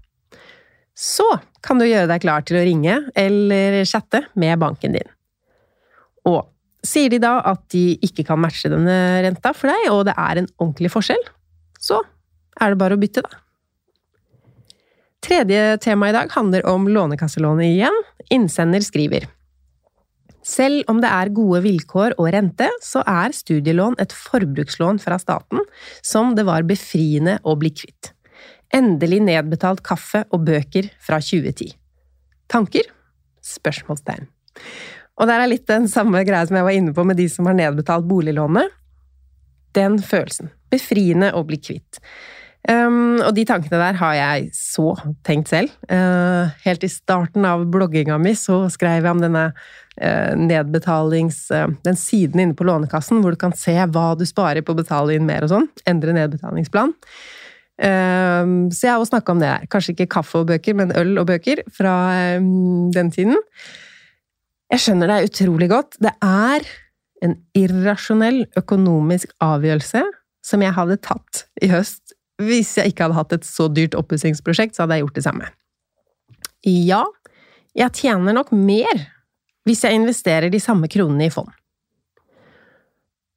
Så 0.95 1.27
kan 1.65 1.81
du 1.81 1.85
gjøre 1.85 2.09
deg 2.09 2.25
klar 2.25 2.45
til 2.47 2.61
å 2.61 2.65
ringe 2.65 3.01
eller 3.19 3.83
chatte 3.91 4.23
med 4.39 4.63
banken 4.63 4.97
din. 4.97 5.15
Og 6.31 6.47
sier 6.87 7.13
de 7.13 7.21
da 7.21 7.37
at 7.53 7.67
de 7.75 7.99
ikke 8.07 8.25
kan 8.31 8.41
matche 8.41 8.73
denne 8.73 8.97
renta 9.27 9.53
for 9.57 9.69
deg, 9.73 9.91
og 9.93 10.07
det 10.09 10.17
er 10.17 10.41
en 10.41 10.53
ordentlig 10.57 10.95
forskjell, 10.95 11.33
så 11.77 12.01
er 12.63 12.73
det 12.73 12.81
bare 12.81 12.97
å 12.97 13.03
bytte, 13.03 13.25
da. 13.27 13.44
Tredje 15.25 15.79
tema 15.81 16.11
i 16.11 16.13
dag 16.13 16.29
handler 16.35 16.67
om 16.69 16.89
lånekasselånet 16.89 17.71
igjen. 17.71 18.03
Innsender 18.35 18.85
skriver 18.85 19.25
selv 20.45 20.85
om 20.93 21.01
det 21.01 21.09
er 21.09 21.33
gode 21.33 21.63
vilkår 21.65 22.19
og 22.21 22.29
rente, 22.35 22.69
så 22.85 23.01
er 23.09 23.33
studielån 23.33 23.97
et 24.03 24.13
forbrukslån 24.13 25.01
fra 25.01 25.17
staten 25.21 25.63
som 26.05 26.35
det 26.37 26.45
var 26.45 26.67
befriende 26.69 27.39
å 27.49 27.57
bli 27.57 27.73
kvitt. 27.73 28.13
Endelig 28.75 29.23
nedbetalt 29.25 29.81
kaffe 29.87 30.25
og 30.35 30.45
bøker 30.45 30.91
fra 31.01 31.21
2010. 31.23 31.73
Tanker? 32.53 32.91
Spørsmålstegn. 33.45 34.29
Og 35.15 35.31
der 35.31 35.41
er 35.41 35.49
litt 35.49 35.67
den 35.71 35.87
samme 35.89 36.25
greia 36.27 36.45
som 36.45 36.59
jeg 36.59 36.67
var 36.67 36.77
inne 36.77 36.93
på 36.93 37.05
med 37.07 37.17
de 37.17 37.29
som 37.31 37.49
har 37.49 37.57
nedbetalt 37.57 38.05
boliglånet. 38.09 38.69
Den 39.75 39.97
følelsen. 40.03 40.53
Befriende 40.71 41.33
å 41.33 41.45
bli 41.47 41.57
kvitt. 41.63 42.03
Um, 42.65 43.19
og 43.21 43.35
de 43.37 43.43
tankene 43.45 43.77
der 43.77 43.97
har 44.01 44.15
jeg 44.17 44.49
så 44.57 44.95
tenkt 45.27 45.51
selv. 45.53 45.73
Uh, 45.91 46.49
helt 46.65 46.87
i 46.87 46.89
starten 46.89 47.45
av 47.45 47.67
blogginga 47.69 48.17
mi 48.17 48.33
så 48.39 48.63
skrev 48.73 49.05
jeg 49.05 49.13
om 49.13 49.21
denne 49.21 49.51
uh, 49.53 50.33
nedbetalings... 50.41 51.43
Uh, 51.53 51.75
den 51.85 51.99
siden 52.01 52.41
inne 52.41 52.57
på 52.57 52.65
Lånekassen 52.65 53.21
hvor 53.21 53.37
du 53.37 53.41
kan 53.41 53.53
se 53.59 53.77
hva 53.77 54.13
du 54.17 54.25
sparer 54.29 54.65
på 54.65 54.73
å 54.73 54.81
betale 54.81 55.19
inn 55.19 55.29
mer 55.29 55.45
og 55.45 55.53
sånn. 55.53 55.69
Endre 55.91 56.17
nedbetalingsplan. 56.17 56.95
Um, 57.75 58.71
så 58.73 58.87
jeg 58.87 58.95
har 58.95 59.03
jo 59.03 59.11
snakka 59.11 59.35
om 59.35 59.45
det 59.45 59.51
der. 59.51 59.69
Kanskje 59.69 59.97
ikke 59.97 60.13
kaffe 60.17 60.41
og 60.41 60.49
bøker, 60.49 60.79
men 60.79 60.95
øl 60.97 61.19
og 61.21 61.29
bøker 61.29 61.61
fra 61.75 61.95
um, 62.39 62.89
den 62.97 63.13
tiden. 63.13 63.37
Jeg 64.73 64.87
skjønner 64.87 65.11
deg 65.13 65.29
utrolig 65.29 65.69
godt. 65.75 66.01
Det 66.01 66.17
er 66.25 66.65
en 67.25 67.37
irrasjonell 67.57 68.47
økonomisk 68.57 69.37
avgjørelse 69.45 70.01
som 70.45 70.65
jeg 70.65 70.77
hadde 70.77 71.01
tatt 71.05 71.45
i 71.65 71.69
høst. 71.73 72.14
Hvis 72.43 72.75
jeg 72.79 72.91
ikke 72.91 73.07
hadde 73.07 73.19
hatt 73.19 73.35
et 73.37 73.47
så 73.47 73.69
dyrt 73.71 73.95
oppussingsprosjekt, 73.99 74.75
så 74.75 74.85
hadde 74.85 74.99
jeg 74.99 75.07
gjort 75.07 75.19
det 75.19 75.27
samme. 75.27 75.51
Ja, 76.65 77.03
jeg 77.77 77.95
tjener 77.99 78.35
nok 78.37 78.53
mer 78.55 79.05
hvis 79.65 79.85
jeg 79.85 79.97
investerer 79.97 80.51
de 80.53 80.61
samme 80.61 80.89
kronene 80.93 81.29
i 81.29 81.33
fond. 81.33 81.51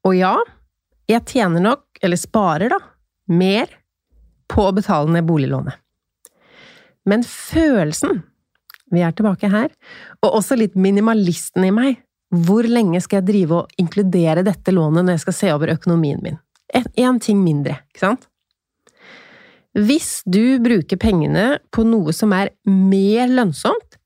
Og 0.08 0.16
ja, 0.18 0.36
jeg 1.08 1.24
tjener 1.28 1.64
nok, 1.64 1.86
eller 2.04 2.20
sparer 2.20 2.72
da, 2.72 2.80
mer 3.32 3.72
på 4.48 4.66
å 4.68 4.74
betale 4.76 5.12
ned 5.12 5.28
boliglånet. 5.28 5.76
Men 7.08 7.24
følelsen 7.24 8.22
vi 8.92 9.04
er 9.04 9.16
tilbake 9.16 9.50
her. 9.52 9.72
Og 10.24 10.40
også 10.40 10.58
litt 10.60 10.76
minimalisten 10.80 11.66
i 11.68 11.74
meg. 11.76 12.02
Hvor 12.28 12.68
lenge 12.68 13.00
skal 13.04 13.22
jeg 13.22 13.30
drive 13.30 13.62
og 13.62 13.80
inkludere 13.80 14.44
dette 14.44 14.74
lånet 14.76 15.06
når 15.06 15.16
jeg 15.16 15.24
skal 15.26 15.38
se 15.38 15.52
over 15.56 15.72
økonomien 15.76 16.20
min? 16.24 16.40
Én 16.76 17.20
ting 17.24 17.40
mindre, 17.44 17.80
ikke 17.92 18.04
sant? 18.04 18.28
Hvis 19.78 20.24
du 20.26 20.58
bruker 20.64 20.98
pengene 20.98 21.60
på 21.74 21.84
noe 21.86 22.14
som 22.16 22.32
er 22.34 22.50
mer 22.66 23.30
lønnsomt, 23.30 24.00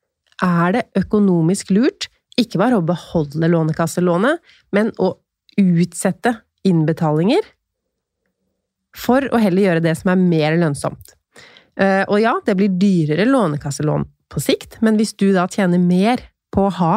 er 0.43 0.75
det 0.75 0.87
økonomisk 0.99 1.71
lurt 1.71 2.09
ikke 2.39 2.59
bare 2.59 2.79
å 2.79 2.85
beholde 2.85 3.49
lånekasselånet, 3.51 4.41
men 4.75 4.91
å 4.99 5.13
utsette 5.59 6.33
innbetalinger 6.67 7.45
for 8.97 9.25
å 9.31 9.39
heller 9.39 9.67
gjøre 9.67 9.83
det 9.85 9.95
som 9.99 10.11
er 10.13 10.19
mer 10.19 10.57
lønnsomt. 10.59 11.15
Eh, 11.79 12.03
og 12.07 12.19
ja, 12.19 12.35
det 12.45 12.57
blir 12.59 12.75
dyrere 12.81 13.27
lånekasselån 13.29 14.07
på 14.31 14.43
sikt, 14.43 14.79
men 14.83 14.99
hvis 14.99 15.15
du 15.19 15.29
da 15.35 15.47
tjener 15.51 15.79
mer 15.79 16.23
på 16.51 16.67
å 16.67 16.75
ha 16.81 16.95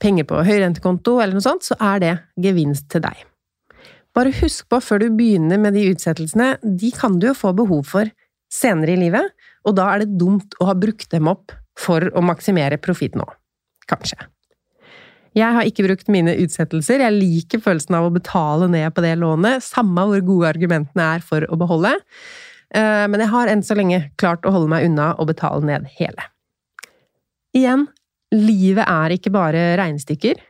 penger 0.00 0.28
på 0.28 0.44
høyrentekonto 0.46 1.18
eller 1.20 1.36
noe 1.36 1.44
sånt, 1.44 1.66
så 1.66 1.76
er 1.80 2.04
det 2.04 2.14
gevinst 2.40 2.88
til 2.92 3.04
deg. 3.04 3.27
Bare 4.16 4.32
husk 4.40 4.68
på 4.70 4.80
før 4.82 5.04
du 5.04 5.10
begynner 5.18 5.60
med 5.60 5.76
de 5.76 5.84
utsettelsene, 5.92 6.56
de 6.62 6.90
kan 6.94 7.18
du 7.20 7.28
jo 7.30 7.36
få 7.36 7.52
behov 7.56 7.84
for 7.90 8.10
senere 8.52 8.94
i 8.94 9.02
livet, 9.02 9.34
og 9.68 9.76
da 9.76 9.90
er 9.92 10.02
det 10.02 10.16
dumt 10.20 10.56
å 10.62 10.70
ha 10.70 10.76
brukt 10.78 11.10
dem 11.12 11.28
opp 11.30 11.52
for 11.78 12.08
å 12.16 12.24
maksimere 12.24 12.80
profitt 12.82 13.16
nå. 13.18 13.26
Kanskje. 13.88 14.18
Jeg 15.36 15.54
har 15.54 15.68
ikke 15.68 15.84
brukt 15.84 16.08
mine 16.10 16.32
utsettelser, 16.42 17.04
jeg 17.04 17.14
liker 17.14 17.62
følelsen 17.62 17.98
av 17.98 18.08
å 18.08 18.14
betale 18.14 18.66
ned 18.72 18.90
på 18.96 19.04
det 19.04 19.14
lånet, 19.20 19.62
samme 19.64 20.06
hvor 20.08 20.24
gode 20.24 20.50
argumentene 20.50 21.04
er 21.18 21.24
for 21.24 21.44
å 21.46 21.58
beholde, 21.60 21.92
eh, 22.72 23.04
men 23.06 23.22
jeg 23.22 23.32
har 23.34 23.52
enn 23.52 23.62
så 23.62 23.76
lenge 23.78 24.08
klart 24.18 24.48
å 24.48 24.54
holde 24.56 24.72
meg 24.72 24.88
unna 24.88 25.12
å 25.20 25.28
betale 25.28 25.62
ned 25.68 25.86
hele. 26.00 26.26
Igjen, 27.56 27.86
livet 28.34 28.88
er 28.88 29.14
ikke 29.14 29.32
bare 29.34 29.70
regnestykker. 29.80 30.40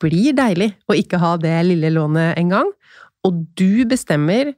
Blir 0.00 0.34
deilig 0.36 0.72
å 0.88 0.96
ikke 0.96 1.20
ha 1.20 1.34
det 1.40 1.54
lille 1.68 1.92
lånet 1.92 2.38
engang, 2.40 2.70
og 3.26 3.44
du 3.58 3.84
bestemmer 3.88 4.54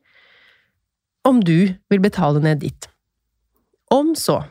om 1.27 1.41
du 1.43 1.73
vil 1.91 2.03
betale 2.03 2.43
ned 2.43 2.63
ditt. 2.63 2.91
Om 3.93 4.17
så 4.19 4.43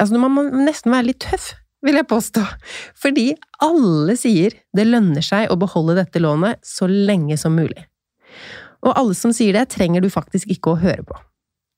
Altså, 0.00 0.16
man 0.16 0.32
må 0.32 0.42
nesten 0.64 0.94
være 0.94 1.10
litt 1.10 1.18
tøff, 1.20 1.50
vil 1.84 1.98
jeg 1.98 2.08
påstå, 2.08 2.40
fordi 2.96 3.26
alle 3.60 4.14
sier 4.16 4.54
det 4.72 4.86
lønner 4.88 5.20
seg 5.20 5.52
å 5.52 5.58
beholde 5.60 5.98
dette 5.98 6.22
lånet 6.22 6.56
så 6.64 6.88
lenge 6.88 7.36
som 7.36 7.52
mulig. 7.52 7.84
Og 8.80 8.94
alle 8.94 9.16
som 9.16 9.34
sier 9.36 9.56
det, 9.56 9.66
trenger 9.74 10.00
du 10.00 10.08
faktisk 10.08 10.48
ikke 10.52 10.72
å 10.72 10.80
høre 10.80 11.04
på. 11.04 11.18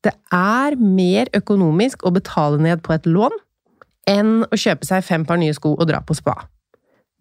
Det 0.06 0.14
er 0.34 0.78
mer 0.78 1.30
økonomisk 1.34 2.06
å 2.06 2.14
betale 2.14 2.62
ned 2.62 2.82
på 2.86 2.94
et 2.94 3.10
lån 3.10 3.34
enn 4.10 4.32
å 4.46 4.58
kjøpe 4.58 4.86
seg 4.86 5.02
fem 5.06 5.26
par 5.26 5.38
nye 5.42 5.54
sko 5.54 5.74
og 5.76 5.86
dra 5.90 6.02
på 6.06 6.14
spa. 6.18 6.36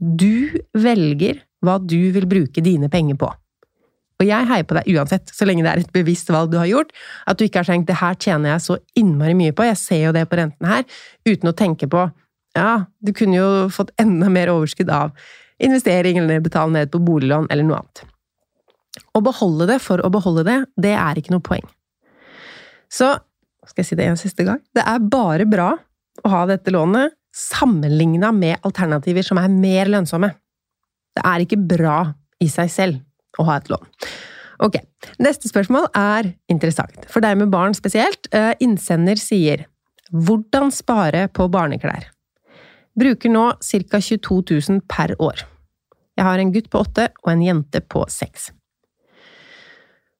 Du 0.01 0.57
velger 0.73 1.43
hva 1.61 1.77
du 1.77 2.09
vil 2.15 2.25
bruke 2.25 2.63
dine 2.65 2.89
penger 2.89 3.19
på. 3.21 3.29
Og 4.21 4.27
jeg 4.27 4.47
heier 4.49 4.65
på 4.69 4.77
deg 4.77 4.89
uansett, 4.93 5.31
så 5.33 5.47
lenge 5.49 5.65
det 5.65 5.71
er 5.71 5.81
et 5.81 5.93
bevisst 5.93 6.29
valg 6.33 6.51
du 6.53 6.59
har 6.61 6.69
gjort. 6.69 6.91
At 7.29 7.39
du 7.39 7.45
ikke 7.45 7.63
har 7.63 7.69
tenkt 7.69 7.87
'det 7.89 8.01
her 8.01 8.15
tjener 8.15 8.53
jeg 8.53 8.61
så 8.61 8.77
innmari 8.95 9.33
mye 9.33 9.53
på', 9.53 9.65
jeg 9.65 9.77
ser 9.77 10.01
jo 10.05 10.11
det 10.11 10.29
på 10.29 10.37
renten 10.37 10.67
her, 10.67 10.83
uten 11.25 11.49
å 11.49 11.57
tenke 11.57 11.89
på 11.89 12.11
'ja, 12.55 12.85
du 13.01 13.13
kunne 13.13 13.35
jo 13.35 13.69
fått 13.69 13.91
enda 13.97 14.29
mer 14.29 14.47
overskudd 14.47 14.89
av 14.89 15.11
investering 15.59 16.17
eller 16.17 16.39
betale 16.39 16.71
ned 16.71 16.91
på 16.91 16.99
boliglån 16.99 17.47
eller 17.49 17.63
noe 17.63 17.81
annet'. 17.81 18.03
Å 19.15 19.23
beholde 19.23 19.67
det 19.67 19.81
for 19.81 19.97
å 19.97 20.11
beholde 20.11 20.43
det, 20.43 20.65
det 20.77 20.93
er 20.93 21.15
ikke 21.15 21.31
noe 21.31 21.41
poeng. 21.41 21.65
Så 22.91 23.17
skal 23.67 23.83
jeg 23.83 23.85
si 23.85 23.95
det 23.95 24.05
en 24.05 24.17
siste 24.17 24.43
gang? 24.43 24.59
Det 24.75 24.83
er 24.85 24.99
bare 24.99 25.45
bra 25.45 25.77
å 26.25 26.29
ha 26.29 26.45
dette 26.45 26.73
lånet, 26.73 27.13
sammenligna 27.35 28.31
med 28.35 28.59
alternativer 28.67 29.25
som 29.25 29.39
er 29.39 29.51
mer 29.51 29.91
lønnsomme. 29.91 30.33
Det 31.15 31.23
er 31.27 31.43
ikke 31.43 31.59
bra 31.59 31.97
i 32.41 32.47
seg 32.51 32.71
selv 32.71 33.39
å 33.39 33.47
ha 33.47 33.57
et 33.59 33.71
lån. 33.71 33.87
Ok, 34.61 34.77
Neste 35.21 35.49
spørsmål 35.49 35.87
er 35.97 36.31
interessant, 36.51 37.05
for 37.09 37.23
deg 37.23 37.37
med 37.39 37.51
barn 37.53 37.73
spesielt. 37.77 38.29
Eh, 38.31 38.53
innsender 38.61 39.17
sier 39.17 39.65
'Hvordan 40.11 40.71
spare 40.71 41.27
på 41.27 41.49
barneklær'. 41.49 42.11
Bruker 42.97 43.29
nå 43.29 43.53
ca. 43.59 43.99
22 43.99 44.41
000 44.69 44.81
per 44.87 45.15
år. 45.19 45.45
Jeg 46.17 46.25
har 46.25 46.37
en 46.37 46.51
gutt 46.51 46.69
på 46.69 46.79
åtte 46.79 47.09
og 47.23 47.31
en 47.31 47.41
jente 47.41 47.79
på 47.81 48.05
seks. 48.09 48.51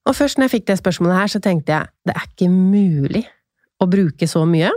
Og 0.06 0.16
først 0.16 0.38
når 0.38 0.44
jeg 0.44 0.52
fikk 0.52 0.68
det 0.68 0.80
spørsmålet 0.80 1.18
her, 1.18 1.28
så 1.28 1.40
tenkte 1.40 1.72
jeg 1.74 1.88
det 2.06 2.16
er 2.16 2.28
ikke 2.28 2.50
mulig 2.50 3.28
å 3.82 3.90
bruke 3.90 4.28
så 4.28 4.46
mye. 4.46 4.72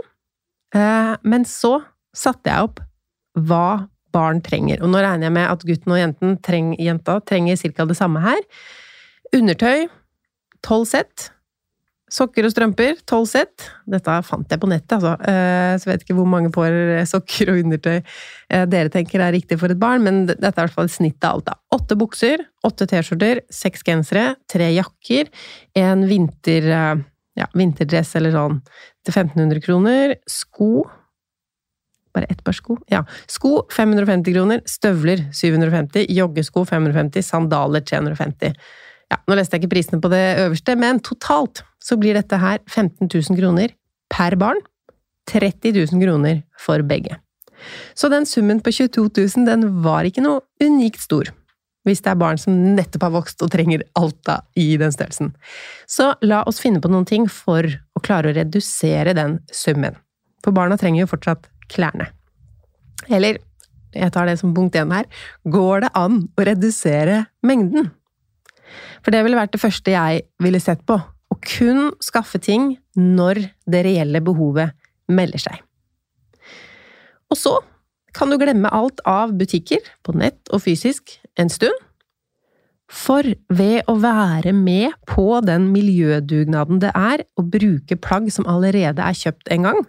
Eh, 0.75 1.15
men 1.23 1.45
så 1.45 1.83
satte 2.15 2.51
jeg 2.51 2.69
opp 2.69 2.81
hva 3.35 3.85
barn 4.15 4.41
trenger. 4.43 4.81
Og 4.83 4.91
nå 4.91 5.03
regner 5.03 5.27
jeg 5.27 5.35
med 5.35 5.51
at 5.51 5.67
gutten 5.67 5.95
og 5.95 6.01
jenten 6.01 6.35
treng, 6.45 6.73
jenta 6.79 7.19
trenger 7.27 7.59
ca. 7.59 7.87
det 7.87 7.99
samme 7.99 8.23
her. 8.23 8.43
Undertøy 9.35 9.87
tolv 10.65 10.87
sett. 10.89 11.29
Sokker 12.15 12.45
og 12.45 12.53
strømper, 12.53 12.99
tolv 13.09 13.25
sett. 13.27 13.65
Dette 13.89 14.13
fant 14.27 14.51
jeg 14.51 14.61
på 14.61 14.69
nettet, 14.69 14.93
altså. 14.97 15.15
Eh, 15.25 15.73
så 15.81 15.89
vet 15.89 16.05
ikke 16.05 16.15
hvor 16.19 16.29
mange 16.29 16.51
par 16.53 16.71
sokker 17.11 17.51
og 17.51 17.63
undertøy 17.65 17.97
eh, 17.97 18.65
dere 18.71 18.93
tenker 18.93 19.23
er 19.25 19.33
riktig 19.35 19.57
for 19.61 19.73
et 19.73 19.81
barn, 19.81 20.05
men 20.05 20.23
dette 20.29 20.47
er 20.47 20.53
i 20.53 20.61
hvert 20.61 20.77
fall 20.77 20.89
et 20.89 20.95
snitt 20.95 21.25
av 21.25 21.39
alt. 21.39 21.51
Åtte 21.75 21.97
bukser, 21.99 22.45
åtte 22.65 22.87
T-skjorter, 22.91 23.43
seks 23.53 23.83
gensere, 23.87 24.35
tre 24.51 24.69
jakker, 24.77 25.33
en 25.81 26.05
vinter, 26.09 26.69
eh, 26.77 27.01
ja, 27.41 27.49
vinterdress 27.57 28.13
eller 28.15 28.31
sånn 28.37 28.61
til 29.03 29.11
1500 29.11 29.65
kroner, 29.65 30.15
sko 30.29 30.85
bare 32.15 32.29
ett 32.31 32.43
par 32.45 32.55
sko. 32.55 32.77
Ja. 32.91 33.03
Sko 33.31 33.65
550 33.73 34.35
kroner, 34.35 34.63
støvler 34.69 35.27
750, 35.35 36.07
joggesko 36.15 36.65
550, 36.69 37.25
sandaler 37.25 37.83
350. 37.85 38.55
Ja, 39.11 39.19
nå 39.29 39.37
leste 39.37 39.57
jeg 39.57 39.65
ikke 39.65 39.75
prisene 39.75 40.01
på 40.01 40.09
det 40.13 40.23
øverste, 40.41 40.77
men 40.79 41.01
totalt 41.05 41.61
så 41.83 41.97
blir 42.01 42.17
dette 42.17 42.39
her 42.41 42.61
15 42.65 43.05
000 43.11 43.37
kroner 43.37 43.75
per 44.11 44.37
barn. 44.41 44.63
30 45.29 45.73
000 45.73 46.01
kroner 46.03 46.43
for 46.61 46.81
begge. 46.85 47.17
Så 47.97 48.09
den 48.13 48.27
summen 48.29 48.59
på 48.61 48.71
22 48.71 49.09
000, 49.09 49.47
den 49.47 49.65
var 49.83 50.05
ikke 50.05 50.23
noe 50.25 50.43
unikt 50.61 51.01
stor. 51.01 51.31
Hvis 51.85 52.01
det 52.01 52.11
er 52.11 52.19
barn 52.21 52.39
som 52.41 52.55
nettopp 52.75 53.05
har 53.05 53.13
vokst 53.13 53.43
og 53.45 53.51
trenger 53.53 53.83
Alta 53.97 54.39
i 54.57 54.71
den 54.81 54.93
størrelsen. 54.93 55.35
Så 55.89 56.11
la 56.25 56.41
oss 56.49 56.61
finne 56.61 56.81
på 56.81 56.89
noen 56.89 57.05
ting 57.09 57.27
for 57.29 57.65
å 57.65 58.01
klare 58.05 58.31
å 58.31 58.37
redusere 58.37 59.13
den 59.17 59.39
summen. 59.53 59.97
For 60.45 60.53
barna 60.53 60.77
trenger 60.81 61.03
jo 61.03 61.11
fortsatt 61.13 61.45
klærne. 61.71 62.09
Eller, 63.09 63.39
jeg 63.95 64.11
tar 64.13 64.27
det 64.27 64.37
som 64.41 64.53
punkt 64.55 64.75
én 64.75 64.93
her, 64.93 65.07
går 65.45 65.85
det 65.85 65.91
an 65.97 66.23
å 66.35 66.47
redusere 66.47 67.25
mengden? 67.45 67.91
For 69.03 69.13
det 69.13 69.21
ville 69.25 69.37
vært 69.37 69.53
det 69.53 69.61
første 69.61 69.93
jeg 69.93 70.25
ville 70.41 70.61
sett 70.63 70.81
på. 70.87 70.97
Å 70.97 71.35
kun 71.45 71.91
skaffe 72.03 72.41
ting 72.41 72.73
når 72.97 73.43
det 73.69 73.85
reelle 73.85 74.21
behovet 74.25 74.75
melder 75.11 75.41
seg. 75.41 75.61
Og 77.31 77.39
så 77.39 77.55
kan 78.15 78.31
du 78.31 78.39
glemme 78.39 78.71
alt 78.71 79.01
av 79.09 79.33
butikker, 79.35 79.81
på 80.05 80.15
nett 80.15 80.53
og 80.55 80.63
fysisk, 80.63 81.17
en 81.35 81.51
stund. 81.51 81.75
For 82.91 83.25
ved 83.49 83.89
å 83.89 83.95
være 83.99 84.53
med 84.55 84.93
på 85.09 85.41
den 85.43 85.67
miljødugnaden 85.73 86.79
det 86.83 86.93
er 86.95 87.25
å 87.35 87.43
bruke 87.43 87.97
plagg 87.97 88.29
som 88.33 88.47
allerede 88.49 89.01
er 89.03 89.17
kjøpt 89.17 89.49
en 89.51 89.65
gang, 89.67 89.81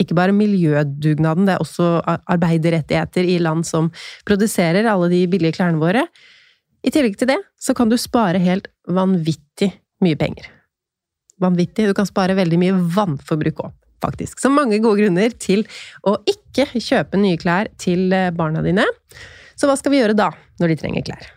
ikke 0.00 0.16
bare 0.16 0.34
miljødugnaden, 0.34 1.46
det 1.46 1.56
er 1.56 1.64
også 1.64 1.88
arbeiderrettigheter 2.06 3.26
i 3.28 3.36
land 3.42 3.66
som 3.68 3.90
produserer 4.28 4.88
alle 4.88 5.10
de 5.12 5.26
billige 5.30 5.58
klærne 5.58 5.82
våre, 5.82 6.06
i 6.82 6.90
tillegg 6.90 7.18
til 7.18 7.30
det 7.30 7.38
så 7.62 7.74
kan 7.78 7.90
du 7.90 7.98
spare 8.00 8.40
helt 8.42 8.66
vanvittig 8.90 9.70
mye 10.02 10.18
penger. 10.18 10.48
Vanvittig. 11.42 11.86
Du 11.86 11.94
kan 11.94 12.08
spare 12.08 12.36
veldig 12.38 12.58
mye 12.58 12.78
vannforbruk 12.96 13.62
òg, 13.66 13.74
faktisk. 14.02 14.42
Så 14.42 14.50
mange 14.50 14.80
gode 14.82 15.04
grunner 15.04 15.34
til 15.38 15.62
å 16.06 16.16
ikke 16.28 16.66
kjøpe 16.74 17.20
nye 17.22 17.38
klær 17.40 17.70
til 17.82 18.10
eh, 18.14 18.32
barna 18.34 18.64
dine. 18.66 18.86
Så 19.54 19.70
hva 19.70 19.76
skal 19.78 19.94
vi 19.94 20.02
gjøre 20.02 20.18
da, 20.18 20.32
når 20.58 20.72
de 20.72 20.78
trenger 20.80 21.06
klær? 21.06 21.30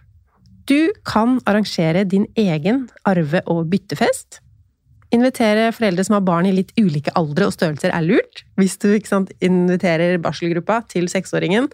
Du 0.65 0.89
kan 1.05 1.37
arrangere 1.45 2.07
din 2.09 2.25
egen 2.41 2.87
arve- 3.05 3.45
og 3.45 3.67
byttefest. 3.69 4.41
Invitere 5.15 5.69
foreldre 5.75 6.03
som 6.03 6.17
har 6.17 6.25
barn 6.27 6.49
i 6.49 6.55
litt 6.55 6.73
ulike 6.75 7.13
aldre 7.15 7.47
og 7.47 7.55
størrelser, 7.55 7.93
er 7.95 8.03
lurt. 8.03 8.43
Hvis 8.59 8.75
du 8.81 8.89
sant, 9.07 9.31
inviterer 9.43 10.19
barselgruppa 10.23 10.81
til 10.91 11.07
seksåringen 11.11 11.71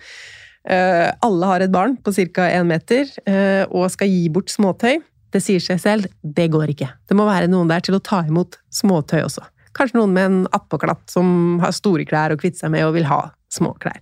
Eh, 0.70 1.08
alle 1.26 1.48
har 1.50 1.64
et 1.64 1.74
barn 1.74 1.96
på 1.98 2.14
ca. 2.14 2.46
én 2.54 2.68
meter 2.70 3.08
eh, 3.26 3.66
og 3.70 3.90
skal 3.90 4.12
gi 4.12 4.30
bort 4.30 4.52
småtøy. 4.54 5.02
Det 5.32 5.42
sier 5.42 5.64
seg 5.64 5.80
selv, 5.80 6.08
det 6.22 6.50
går 6.52 6.74
ikke. 6.74 6.90
Det 7.08 7.18
må 7.18 7.26
være 7.26 7.50
noen 7.50 7.70
der 7.72 7.82
til 7.82 7.96
å 7.98 8.04
ta 8.04 8.22
imot 8.28 8.60
småtøy 8.70 9.24
også. 9.24 9.46
Kanskje 9.74 9.98
noen 9.98 10.14
med 10.14 10.28
en 10.28 10.42
attpåklatt 10.52 11.08
som 11.10 11.60
har 11.64 11.74
store 11.74 12.06
klær 12.06 12.36
å 12.36 12.40
kvitte 12.40 12.60
seg 12.60 12.74
med 12.74 12.86
og 12.86 12.98
vil 12.98 13.08
ha 13.10 13.24
små 13.52 13.74
klær. 13.84 14.00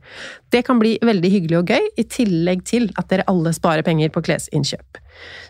Det 0.54 0.62
kan 0.68 0.80
bli 0.82 0.96
veldig 1.06 1.32
hyggelig 1.34 1.60
og 1.60 1.72
gøy, 1.74 1.88
i 1.98 2.06
tillegg 2.06 2.64
til 2.70 2.90
at 3.00 3.10
dere 3.12 3.26
alle 3.32 3.54
sparer 3.56 3.86
penger 3.86 4.12
på 4.14 4.24
klesinnkjøp. 4.26 5.00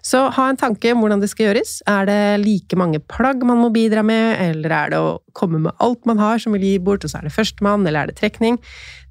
Så 0.05 0.23
ha 0.33 0.45
en 0.49 0.59
tanke 0.59 0.93
om 0.93 1.03
hvordan 1.03 1.21
det 1.21 1.29
skal 1.31 1.49
gjøres. 1.49 1.75
Er 1.89 2.07
det 2.09 2.21
like 2.41 2.79
mange 2.79 3.01
plagg 3.11 3.43
man 3.45 3.61
må 3.61 3.69
bidra 3.73 4.03
med, 4.05 4.39
eller 4.41 4.75
er 4.75 4.93
det 4.93 5.01
å 5.03 5.17
komme 5.37 5.61
med 5.65 5.75
alt 5.83 6.07
man 6.09 6.21
har 6.21 6.41
som 6.41 6.55
vil 6.55 6.65
gi 6.65 6.77
bort, 6.83 7.05
og 7.05 7.11
så 7.11 7.19
er 7.19 7.27
det 7.27 7.35
førstemann, 7.35 7.85
eller 7.85 8.03
er 8.05 8.11
det 8.11 8.19
trekning? 8.21 8.57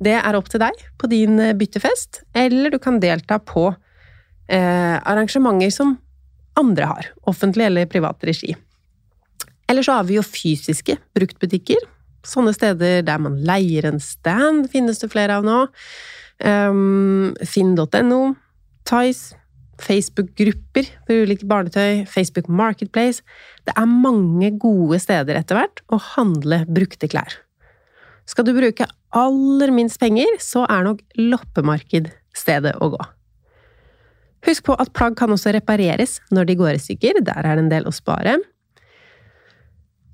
Det 0.03 0.17
er 0.19 0.39
opp 0.39 0.51
til 0.51 0.63
deg 0.63 0.87
på 0.99 1.11
din 1.13 1.39
eh, 1.43 1.57
byttefest, 1.59 2.23
eller 2.37 2.75
du 2.75 2.81
kan 2.83 3.01
delta 3.03 3.39
på 3.43 3.69
eh, 3.71 4.97
arrangementer 4.99 5.73
som 5.75 5.97
andre 6.59 6.89
har, 6.91 7.13
offentlig 7.31 7.69
eller 7.69 7.91
privat 7.91 8.25
regi. 8.27 8.57
Eller 9.69 9.85
så 9.85 9.99
har 9.99 10.09
vi 10.09 10.17
jo 10.17 10.25
fysiske 10.25 10.97
bruktbutikker. 11.15 11.85
Sånne 12.29 12.53
steder 12.57 13.03
der 13.07 13.21
man 13.23 13.39
leier 13.49 13.89
en 13.89 14.01
stand, 14.03 14.69
finnes 14.73 15.01
det 15.01 15.11
flere 15.13 15.39
av 15.39 15.47
nå. 15.47 15.65
Um, 16.45 17.35
Finn.no, 17.43 18.21
Tice, 18.89 19.35
Facebook-grupper 19.83 20.87
for 21.07 21.25
ulike 21.25 21.47
barnetøy, 21.47 22.05
Facebook 22.11 22.49
Marketplace 22.51 23.23
Det 23.67 23.75
er 23.79 23.91
mange 23.91 24.51
gode 24.59 24.99
steder 25.03 25.39
etter 25.39 25.59
hvert 25.59 25.83
å 25.91 25.99
handle 26.15 26.65
brukte 26.67 27.11
klær. 27.11 27.37
Skal 28.29 28.45
du 28.45 28.53
bruke 28.57 28.87
aller 29.17 29.71
minst 29.73 30.01
penger, 30.01 30.35
så 30.43 30.67
er 30.69 30.85
nok 30.85 31.01
loppemarked 31.17 32.11
stedet 32.37 32.75
å 32.83 32.91
gå. 32.93 33.01
Husk 34.47 34.69
på 34.69 34.77
at 34.79 34.93
plagg 34.95 35.17
kan 35.19 35.33
også 35.35 35.53
repareres 35.57 36.19
når 36.35 36.51
de 36.51 36.59
går 36.61 36.77
i 36.77 36.83
stykker, 36.83 37.23
der 37.25 37.41
er 37.41 37.57
det 37.57 37.65
en 37.65 37.73
del 37.73 37.89
å 37.89 37.95
spare. 37.95 38.37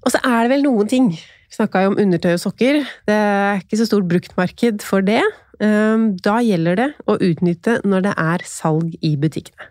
Og 0.04 0.12
så 0.12 0.20
er 0.20 0.44
det 0.44 0.52
vel 0.54 0.66
noen 0.66 0.88
ting. 0.90 1.10
Snakka 1.54 1.84
jo 1.84 1.92
om 1.92 2.00
undertøy 2.02 2.32
og 2.34 2.42
sokker. 2.42 2.82
Det 3.06 3.14
er 3.14 3.60
ikke 3.62 3.78
så 3.78 3.86
stort 3.86 4.08
bruktmarked 4.10 4.82
for 4.82 5.04
det. 5.06 5.22
Ehm, 5.62 6.14
da 6.18 6.40
gjelder 6.42 6.80
det 6.80 6.88
å 7.06 7.14
utnytte 7.22 7.78
når 7.86 8.08
det 8.08 8.14
er 8.18 8.44
salg 8.48 8.96
i 9.04 9.14
butikkene. 9.20 9.70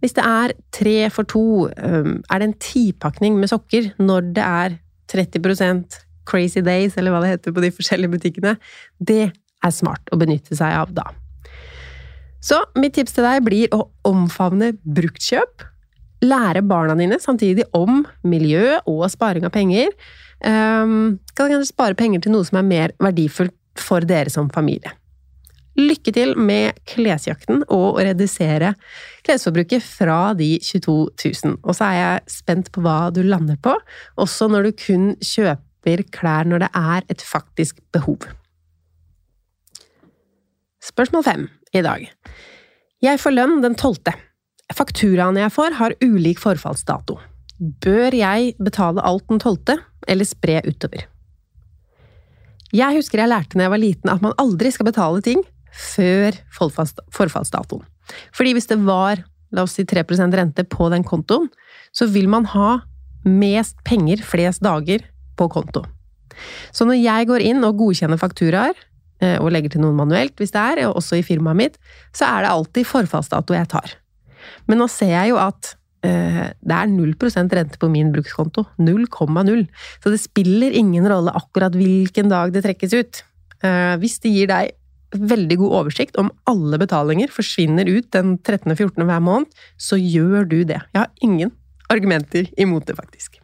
Hvis 0.00 0.16
det 0.16 0.24
er 0.28 0.54
tre 0.76 0.96
for 1.12 1.28
to, 1.28 1.68
ehm, 1.76 2.22
er 2.30 2.38
det 2.38 2.48
en 2.48 2.58
tipakning 2.60 3.38
med 3.40 3.52
sokker 3.52 3.92
når 3.98 4.32
det 4.36 4.44
er 4.44 4.78
30% 5.12 6.00
Crazy 6.26 6.60
Days, 6.60 6.96
eller 6.96 7.12
hva 7.12 7.20
det 7.22 7.36
heter 7.36 7.52
på 7.52 7.62
de 7.62 7.70
forskjellige 7.70 8.10
butikkene, 8.16 8.56
det 8.98 9.32
er 9.64 9.70
smart 9.70 10.02
å 10.12 10.18
benytte 10.18 10.56
seg 10.56 10.72
av 10.72 10.92
da. 10.94 11.04
Så 12.40 12.58
mitt 12.76 12.94
tips 12.94 13.14
til 13.16 13.24
deg 13.26 13.44
blir 13.44 13.68
å 13.74 13.88
omfavne 14.06 14.72
bruktkjøp 14.82 15.66
lære 16.24 16.62
barna 16.66 16.96
dine 16.98 17.18
samtidig 17.20 17.66
om 17.76 18.04
miljø 18.24 18.78
og 18.86 19.04
sparing 19.12 19.46
av 19.46 19.52
penger. 19.54 19.92
Um, 20.44 21.16
kan 21.32 21.48
kanskje 21.48 21.70
spare 21.70 21.96
penger 21.96 22.24
til 22.24 22.34
noe 22.34 22.44
som 22.44 22.58
er 22.60 22.68
mer 22.68 22.94
verdifullt 23.00 23.54
for 23.80 24.04
dere 24.04 24.32
som 24.32 24.50
familie. 24.52 24.92
Lykke 25.76 26.12
til 26.16 26.32
med 26.40 26.78
klesjakten 26.88 27.60
og 27.66 27.98
å 27.98 28.04
redusere 28.04 28.72
klesforbruket 29.26 29.84
fra 29.84 30.32
de 30.36 30.54
22 30.64 30.94
000. 31.20 31.58
Og 31.60 31.76
så 31.76 31.90
er 31.90 31.96
jeg 31.98 32.36
spent 32.38 32.70
på 32.72 32.84
hva 32.84 33.10
du 33.12 33.20
lander 33.26 33.58
på, 33.60 33.74
også 34.16 34.48
når 34.52 34.68
du 34.68 34.76
kun 34.80 35.06
kjøper 35.20 36.04
klær 36.12 36.48
når 36.48 36.64
det 36.64 36.70
er 36.80 37.08
et 37.12 37.24
faktisk 37.24 37.82
behov. 37.92 38.24
Spørsmål 40.86 41.26
fem 41.26 41.48
i 41.76 41.82
dag. 41.84 42.06
Jeg 43.04 43.20
får 43.20 43.34
lønn 43.36 43.60
den 43.64 43.76
tolvte. 43.76 44.14
Fakturaene 44.72 45.44
jeg 45.44 45.52
får, 45.54 45.76
har 45.78 45.96
ulik 46.02 46.40
forfallsdato. 46.42 47.18
Bør 47.84 48.16
jeg 48.16 48.54
betale 48.60 49.04
alt 49.04 49.26
den 49.28 49.40
tolvte, 49.42 49.76
eller 50.06 50.28
spre 50.28 50.60
utover? 50.66 51.06
Jeg 52.74 52.98
husker 52.98 53.22
jeg 53.22 53.30
lærte 53.30 53.58
da 53.58 53.66
jeg 53.66 53.72
var 53.72 53.82
liten 53.82 54.10
at 54.12 54.24
man 54.24 54.34
aldri 54.42 54.72
skal 54.74 54.88
betale 54.88 55.22
ting 55.24 55.42
før 55.76 56.36
forfallsdatoen. 56.56 57.84
Fordi 58.34 58.52
hvis 58.56 58.68
det 58.70 58.78
var 58.86 59.22
la 59.54 59.64
oss 59.66 59.76
si 59.78 59.84
3 59.86 60.04
rente 60.34 60.64
på 60.64 60.88
den 60.90 61.04
kontoen, 61.06 61.48
så 61.92 62.06
vil 62.10 62.28
man 62.28 62.46
ha 62.52 62.80
mest 63.26 63.76
penger 63.84 64.22
flest 64.22 64.62
dager 64.62 65.04
på 65.36 65.48
konto. 65.50 65.84
Så 66.72 66.84
når 66.84 67.00
jeg 67.00 67.28
går 67.30 67.40
inn 67.40 67.64
og 67.64 67.78
godkjenner 67.80 68.20
fakturaer, 68.20 68.74
eh, 69.20 69.38
og 69.40 69.50
legger 69.52 69.72
til 69.72 69.82
noen 69.84 69.96
manuelt 69.96 70.36
hvis 70.36 70.52
det 70.52 70.60
er, 70.60 70.82
og 70.88 71.00
også 71.00 71.20
i 71.20 71.24
firmaet 71.26 71.56
mitt, 71.56 71.78
så 72.12 72.28
er 72.28 72.44
det 72.44 72.52
alltid 72.52 72.88
forfallsdato 72.88 73.56
jeg 73.56 73.68
tar. 73.72 73.96
Men 74.68 74.82
nå 74.82 74.88
ser 74.92 75.14
jeg 75.14 75.32
jo 75.32 75.40
at 75.40 75.74
det 76.02 76.74
er 76.76 76.90
0% 76.92 77.54
rente 77.56 77.78
på 77.80 77.88
min 77.90 78.12
brukskonto. 78.14 78.66
0,0. 78.78 79.62
Så 80.02 80.12
det 80.12 80.20
spiller 80.22 80.74
ingen 80.76 81.06
rolle 81.08 81.34
akkurat 81.34 81.74
hvilken 81.74 82.28
dag 82.32 82.52
det 82.54 82.64
trekkes 82.66 82.94
ut. 82.96 83.22
Eh, 83.64 83.94
hvis 84.02 84.18
det 84.22 84.34
gir 84.34 84.50
deg 84.50 84.74
veldig 85.16 85.56
god 85.62 85.74
oversikt 85.80 86.18
om 86.20 86.28
alle 86.50 86.78
betalinger 86.82 87.30
forsvinner 87.32 87.88
ut 87.88 88.10
den 88.12 88.36
13.-14. 88.38 89.06
hver 89.06 89.22
måned, 89.22 89.48
så 89.78 89.96
gjør 89.96 90.44
du 90.44 90.62
det. 90.64 90.82
Jeg 90.92 91.00
har 91.00 91.10
ingen 91.24 91.54
argumenter 91.92 92.50
imot 92.58 92.86
det, 92.86 92.96
faktisk. 92.98 93.38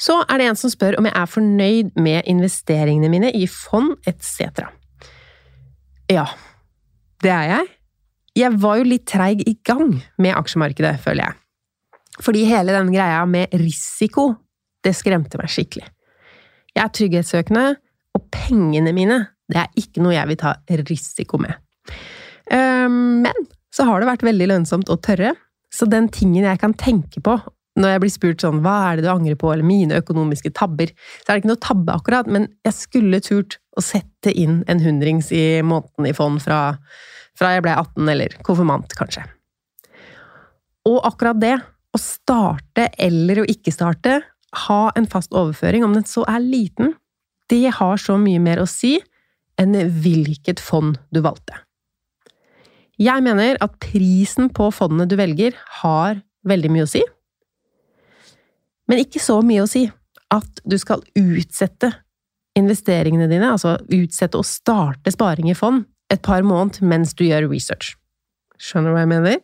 Så 0.00 0.20
er 0.28 0.40
det 0.40 0.48
en 0.48 0.58
som 0.58 0.72
spør 0.72 0.98
om 0.98 1.06
jeg 1.08 1.14
er 1.16 1.30
fornøyd 1.30 1.94
med 2.00 2.26
investeringene 2.30 3.10
mine 3.12 3.30
i 3.34 3.46
fond 3.50 3.94
etc. 4.08 4.66
Ja, 6.10 6.26
det 7.22 7.30
er 7.32 7.46
jeg. 7.50 7.70
Jeg 8.34 8.50
var 8.58 8.80
jo 8.80 8.86
litt 8.88 9.06
treig 9.06 9.44
i 9.46 9.54
gang 9.66 9.92
med 10.18 10.34
aksjemarkedet, 10.34 10.96
føler 11.04 11.28
jeg. 11.28 11.38
Fordi 12.22 12.44
hele 12.48 12.74
den 12.74 12.90
greia 12.94 13.22
med 13.26 13.54
risiko, 13.58 14.32
det 14.84 14.94
skremte 14.98 15.38
meg 15.38 15.50
skikkelig. 15.50 15.86
Jeg 16.74 16.82
er 16.82 16.92
trygghetssøkende, 16.98 17.64
og 18.14 18.26
pengene 18.34 18.92
mine, 18.94 19.20
det 19.50 19.60
er 19.62 19.78
ikke 19.78 20.02
noe 20.02 20.14
jeg 20.16 20.30
vil 20.30 20.40
ta 20.40 20.54
risiko 20.82 21.38
med. 21.42 21.54
Ehm, 22.54 23.22
men 23.24 23.46
så 23.74 23.86
har 23.88 24.00
det 24.00 24.10
vært 24.10 24.26
veldig 24.26 24.50
lønnsomt 24.50 24.90
å 24.90 24.98
tørre, 25.02 25.34
så 25.74 25.86
den 25.90 26.08
tingen 26.14 26.46
jeg 26.46 26.60
kan 26.62 26.74
tenke 26.78 27.22
på 27.24 27.38
når 27.74 27.90
jeg 27.90 28.02
blir 28.04 28.12
spurt 28.14 28.42
sånn 28.44 28.60
hva 28.62 28.74
er 28.86 28.98
det 28.98 29.06
du 29.06 29.10
angrer 29.10 29.38
på, 29.38 29.48
eller 29.50 29.66
mine 29.66 29.98
økonomiske 29.98 30.52
tabber, 30.54 30.92
så 30.94 31.26
er 31.26 31.32
det 31.32 31.42
ikke 31.42 31.50
noe 31.50 31.64
tabbe 31.64 31.96
akkurat, 31.96 32.30
men 32.30 32.46
jeg 32.66 32.76
skulle 32.78 33.22
turt 33.24 33.58
å 33.74 33.82
sette 33.82 34.30
inn 34.30 34.60
en 34.70 34.82
hundrings 34.84 35.32
i 35.34 35.58
måneden 35.66 36.06
i 36.06 36.14
fond 36.14 36.38
fra, 36.42 36.76
fra 37.38 37.54
jeg 37.54 37.64
ble 37.66 37.74
18, 37.74 38.10
eller 38.12 38.36
konfirmant, 38.46 38.94
kanskje. 38.98 39.24
Og 40.88 41.00
akkurat 41.06 41.40
det, 41.40 41.54
å 41.94 42.00
starte 42.00 42.88
eller 42.98 43.42
å 43.42 43.48
ikke 43.50 43.72
starte, 43.74 44.20
ha 44.66 44.82
en 44.98 45.06
fast 45.10 45.34
overføring, 45.34 45.84
om 45.86 45.94
den 45.96 46.06
så 46.06 46.24
er 46.30 46.42
liten, 46.42 46.94
det 47.50 47.66
har 47.78 48.00
så 48.00 48.16
mye 48.20 48.40
mer 48.42 48.62
å 48.62 48.68
si 48.70 48.96
enn 49.60 49.74
hvilket 49.74 50.62
fond 50.62 50.98
du 51.14 51.20
valgte. 51.24 51.56
Jeg 53.00 53.24
mener 53.26 53.58
at 53.62 53.74
prisen 53.82 54.50
på 54.54 54.68
fondene 54.74 55.08
du 55.10 55.16
velger, 55.18 55.56
har 55.82 56.20
veldig 56.46 56.70
mye 56.70 56.86
å 56.86 56.90
si. 56.90 57.02
Men 58.90 59.02
ikke 59.02 59.22
så 59.22 59.40
mye 59.42 59.64
å 59.64 59.70
si 59.70 59.86
at 60.34 60.62
du 60.66 60.76
skal 60.78 61.02
utsette 61.18 61.90
investeringene 62.58 63.26
dine, 63.30 63.50
altså 63.50 63.76
utsette 63.92 64.38
å 64.38 64.46
starte 64.46 65.10
sparing 65.14 65.50
i 65.50 65.58
fond, 65.58 65.86
et 66.14 66.22
par 66.24 66.44
måneder 66.46 66.86
mens 66.86 67.14
du 67.18 67.26
gjør 67.26 67.48
research. 67.50 67.94
Skjønner 68.60 68.92
du 68.92 68.96
hva 68.96 69.04
jeg 69.04 69.12
mener? 69.12 69.40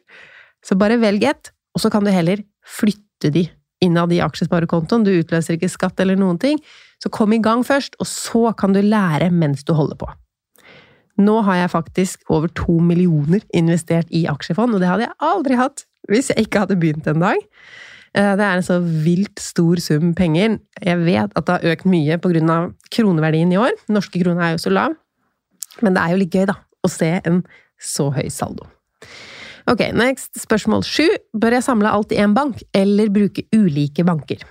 Så 0.64 0.76
bare 0.78 1.00
velg 1.00 1.24
ett, 1.26 1.52
og 1.74 1.82
så 1.82 1.90
kan 1.92 2.06
du 2.06 2.12
heller 2.14 2.42
flytte 2.66 3.32
de 3.34 3.48
innad 3.84 4.12
i 4.12 4.20
aksjesparekontoen. 4.22 5.04
Du 5.06 5.12
utløser 5.12 5.56
ikke 5.56 5.70
skatt 5.72 6.00
eller 6.02 6.18
noen 6.20 6.38
ting. 6.40 6.60
Så 7.00 7.12
kom 7.12 7.32
i 7.32 7.40
gang 7.42 7.64
først, 7.64 7.96
og 8.00 8.08
så 8.08 8.50
kan 8.56 8.76
du 8.76 8.82
lære 8.84 9.30
mens 9.32 9.64
du 9.64 9.72
holder 9.76 9.98
på. 10.00 10.10
Nå 11.20 11.40
har 11.44 11.62
jeg 11.62 11.72
faktisk 11.74 12.32
over 12.32 12.48
to 12.56 12.78
millioner 12.80 13.42
investert 13.56 14.08
i 14.14 14.26
aksjefond, 14.30 14.74
og 14.76 14.80
det 14.82 14.88
hadde 14.88 15.08
jeg 15.08 15.18
aldri 15.30 15.58
hatt 15.60 15.84
hvis 16.08 16.30
jeg 16.32 16.46
ikke 16.46 16.64
hadde 16.64 16.78
begynt 16.80 17.08
en 17.10 17.22
dag. 17.22 17.40
Eh, 18.16 18.32
det 18.38 18.44
er 18.44 18.58
en 18.58 18.66
så 18.66 18.78
vilt 18.80 19.40
stor 19.42 19.80
sum 19.82 20.14
penger. 20.18 20.58
Jeg 20.80 21.02
vet 21.04 21.34
at 21.36 21.46
det 21.46 21.56
har 21.56 21.74
økt 21.74 21.86
mye 21.86 22.16
pga. 22.18 22.58
kroneverdien 22.90 23.52
i 23.52 23.60
år. 23.60 23.76
Norske 23.88 24.22
kroner 24.22 24.42
er 24.42 24.56
jo 24.56 24.64
så 24.64 24.72
lav. 24.72 24.96
Men 25.78 25.94
det 25.96 26.02
er 26.02 26.14
jo 26.14 26.20
litt 26.20 26.34
gøy, 26.34 26.46
da, 26.50 26.58
å 26.82 26.90
se 26.90 27.12
en 27.22 27.42
så 27.80 28.10
høy 28.14 28.28
saldo. 28.32 28.66
Ok, 29.70 29.84
next. 29.94 30.34
Spørsmål 30.40 30.82
sju. 30.86 31.06
Bør 31.36 31.54
jeg 31.58 31.66
samle 31.66 31.92
alt 31.94 32.12
i 32.14 32.18
én 32.20 32.34
bank, 32.36 32.62
eller 32.76 33.12
bruke 33.12 33.46
ulike 33.54 34.04
banker? 34.06 34.42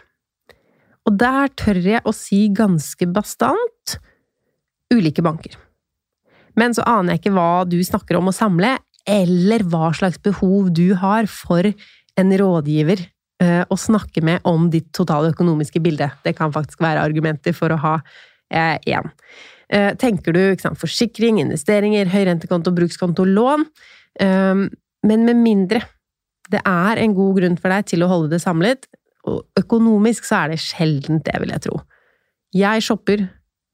Og 1.10 1.15
der 1.19 1.51
tør 1.60 1.79
jeg 1.82 2.03
å 2.08 2.13
si 2.15 2.45
ganske 2.55 3.08
bastant 3.12 3.97
ulike 4.93 5.23
banker. 5.25 5.58
Men 6.60 6.75
så 6.75 6.86
aner 6.88 7.15
jeg 7.15 7.23
ikke 7.23 7.36
hva 7.38 7.63
du 7.67 7.77
snakker 7.86 8.19
om 8.19 8.32
å 8.32 8.36
samle, 8.36 8.77
eller 9.10 9.63
hva 9.69 9.91
slags 9.95 10.19
behov 10.21 10.71
du 10.75 10.91
har 10.99 11.27
for 11.32 11.65
en 12.19 12.34
rådgiver 12.41 13.01
eh, 13.41 13.63
å 13.63 13.77
snakke 13.79 14.21
med 14.25 14.43
om 14.47 14.67
ditt 14.71 14.91
totale 14.95 15.32
økonomiske 15.34 15.82
bilde. 15.82 16.10
Det 16.25 16.36
kan 16.38 16.53
faktisk 16.53 16.84
være 16.84 17.05
argumenter 17.05 17.55
for 17.58 17.73
å 17.73 17.79
ha 17.79 17.95
én. 18.49 19.10
Eh, 19.10 19.10
tenker 19.69 20.34
du 20.34 20.41
sant, 20.62 20.79
forsikring, 20.82 21.39
investeringer, 21.43 22.10
høyrentekonto, 22.10 22.73
brukskonto, 22.73 23.25
lån? 23.27 23.67
Eh, 24.19 24.65
men 25.10 25.25
med 25.27 25.41
mindre 25.43 25.84
det 26.49 26.63
er 26.65 26.97
en 26.97 27.13
god 27.13 27.38
grunn 27.38 27.60
for 27.62 27.69
deg 27.69 27.86
til 27.91 28.03
å 28.03 28.10
holde 28.10 28.32
det 28.34 28.41
samlet, 28.41 28.88
og 29.29 29.43
økonomisk 29.60 30.25
så 30.25 30.43
er 30.43 30.55
det 30.55 30.63
sjeldent 30.63 31.27
det, 31.27 31.36
vil 31.43 31.53
jeg 31.53 31.65
tro. 31.67 31.82
Jeg 32.55 32.82
shopper 32.82 33.27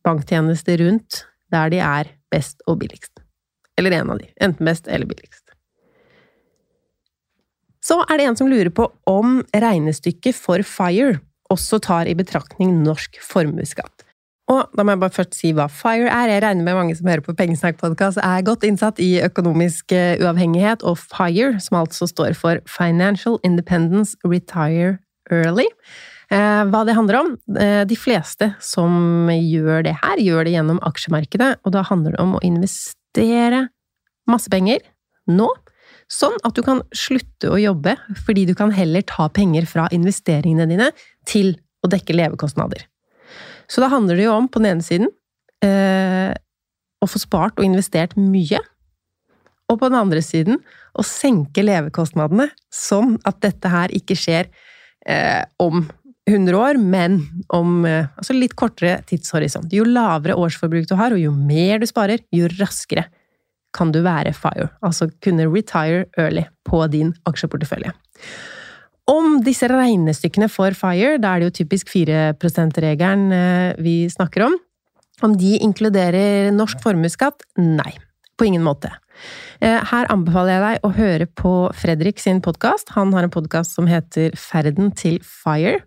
banktjenester 0.03 0.81
rundt 0.83 1.23
der 1.53 1.71
de 1.71 1.79
er 1.79 2.11
best 2.33 2.59
og 2.67 2.81
billigst. 2.81 3.23
Eller 3.79 3.95
en 3.95 4.11
av 4.11 4.19
de. 4.19 4.27
Enten 4.43 4.67
best 4.67 4.89
eller 4.91 5.07
billigst. 5.07 5.45
Så 7.85 8.01
er 8.09 8.17
det 8.17 8.27
en 8.27 8.37
som 8.39 8.49
lurer 8.49 8.71
på 8.73 8.89
om 9.07 9.39
regnestykket 9.53 10.35
for 10.35 10.63
FIRE 10.65 11.19
også 11.53 11.79
tar 11.85 12.09
i 12.09 12.15
betraktning 12.17 12.71
norsk 12.83 13.19
formuesskatt. 13.21 13.94
Og 14.51 14.75
da 14.77 14.83
må 14.85 14.93
jeg 14.93 15.01
bare 15.01 15.15
først 15.15 15.37
si 15.39 15.51
hva 15.57 15.65
FIRE 15.71 16.05
er. 16.05 16.29
Jeg 16.29 16.43
regner 16.43 16.67
med 16.67 16.77
mange 16.77 16.95
som 16.97 17.07
hører 17.09 17.23
på 17.25 17.33
Pengesnakk-podkast 17.37 18.21
er 18.21 18.43
godt 18.45 18.65
innsatt 18.67 19.01
i 19.01 19.15
økonomisk 19.25 19.95
eh, 19.95 20.21
uavhengighet, 20.21 20.85
og 20.85 20.99
FIRE, 21.01 21.55
som 21.63 21.79
altså 21.81 22.05
står 22.11 22.37
for 22.37 22.61
Financial 22.69 23.39
Independence 23.47 24.13
Retire 24.21 24.99
Early. 25.33 25.65
Eh, 26.29 26.61
hva 26.69 26.83
det 26.85 26.97
handler 26.97 27.19
om? 27.23 27.33
Eh, 27.57 27.81
de 27.89 27.97
fleste 27.97 28.51
som 28.61 29.25
gjør 29.33 29.87
det 29.89 29.97
her, 30.03 30.21
gjør 30.21 30.45
det 30.45 30.55
gjennom 30.59 30.81
aksjemarkedet, 30.85 31.51
og 31.65 31.73
da 31.73 31.85
handler 31.89 32.13
det 32.13 32.21
om 32.21 32.37
å 32.37 32.45
investere 32.45 33.67
masse 34.29 34.49
penger 34.53 34.85
nå, 35.25 35.49
sånn 36.05 36.37
at 36.45 36.53
du 36.53 36.61
kan 36.65 36.83
slutte 36.93 37.49
å 37.49 37.57
jobbe, 37.57 37.97
fordi 38.27 38.45
du 38.45 38.53
kan 38.57 38.73
heller 38.73 39.05
ta 39.09 39.25
penger 39.33 39.65
fra 39.69 39.89
investeringene 39.93 40.69
dine 40.69 40.93
til 41.25 41.55
å 41.81 41.89
dekke 41.89 42.13
levekostnader. 42.13 42.85
Så 43.71 43.83
da 43.83 43.89
handler 43.91 44.19
det 44.19 44.27
jo 44.27 44.35
om, 44.35 44.47
på 44.51 44.61
den 44.61 44.75
ene 44.75 44.85
siden, 44.85 45.11
eh, 45.65 46.31
å 47.01 47.09
få 47.09 47.21
spart 47.21 47.59
og 47.59 47.67
investert 47.67 48.15
mye. 48.19 48.61
Og 49.71 49.79
på 49.81 49.89
den 49.89 49.97
andre 49.97 50.21
siden 50.21 50.61
å 50.95 51.05
senke 51.05 51.65
levekostnadene, 51.65 52.49
sånn 52.73 53.17
at 53.25 53.41
dette 53.43 53.71
her 53.71 53.93
ikke 53.95 54.17
skjer 54.19 54.49
eh, 55.09 55.43
om 55.61 55.87
100 56.29 56.57
år, 56.57 56.79
men 56.81 57.19
om 57.53 57.83
eh, 57.85 58.07
altså 58.17 58.35
litt 58.37 58.55
kortere 58.57 58.99
tidshorisont. 59.09 59.73
Jo 59.73 59.85
lavere 59.85 60.37
årsforbruk 60.41 60.89
du 60.89 60.95
har, 60.97 61.13
og 61.13 61.21
jo 61.21 61.33
mer 61.35 61.81
du 61.81 61.87
sparer, 61.89 62.23
jo 62.33 62.49
raskere 62.57 63.07
kan 63.75 63.91
du 63.91 64.01
være 64.05 64.31
fire. 64.37 64.69
Altså 64.85 65.09
kunne 65.23 65.49
retire 65.51 66.05
early 66.17 66.45
på 66.67 66.79
din 66.93 67.11
aksjeportefølje. 67.29 67.91
Om 69.05 69.39
disse 69.45 69.67
regnestykkene 69.69 70.47
for 70.49 70.73
FIRE, 70.73 71.19
da 71.21 71.35
er 71.35 71.43
det 71.43 71.49
jo 71.51 71.57
typisk 71.61 71.91
4 71.93 72.33
%-regelen 72.41 73.25
eh, 73.37 73.75
vi 73.77 73.97
snakker 74.09 74.47
om, 74.47 74.55
om 75.25 75.35
de 75.37 75.59
inkluderer 75.61 76.49
norsk 76.55 76.81
formuesskatt? 76.81 77.45
Nei, 77.61 77.91
på 78.33 78.47
ingen 78.49 78.65
måte. 78.65 78.89
Eh, 79.61 79.77
her 79.91 80.09
anbefaler 80.09 80.55
jeg 80.55 80.63
deg 80.63 80.87
å 80.87 80.93
høre 80.97 81.27
på 81.37 81.53
Fredrik 81.77 82.23
sin 82.23 82.41
podkast. 82.41 82.95
Han 82.97 83.13
har 83.13 83.27
en 83.27 83.33
podkast 83.33 83.77
som 83.77 83.85
heter 83.89 84.33
Ferden 84.41 84.89
til 84.97 85.19
FIRE. 85.21 85.83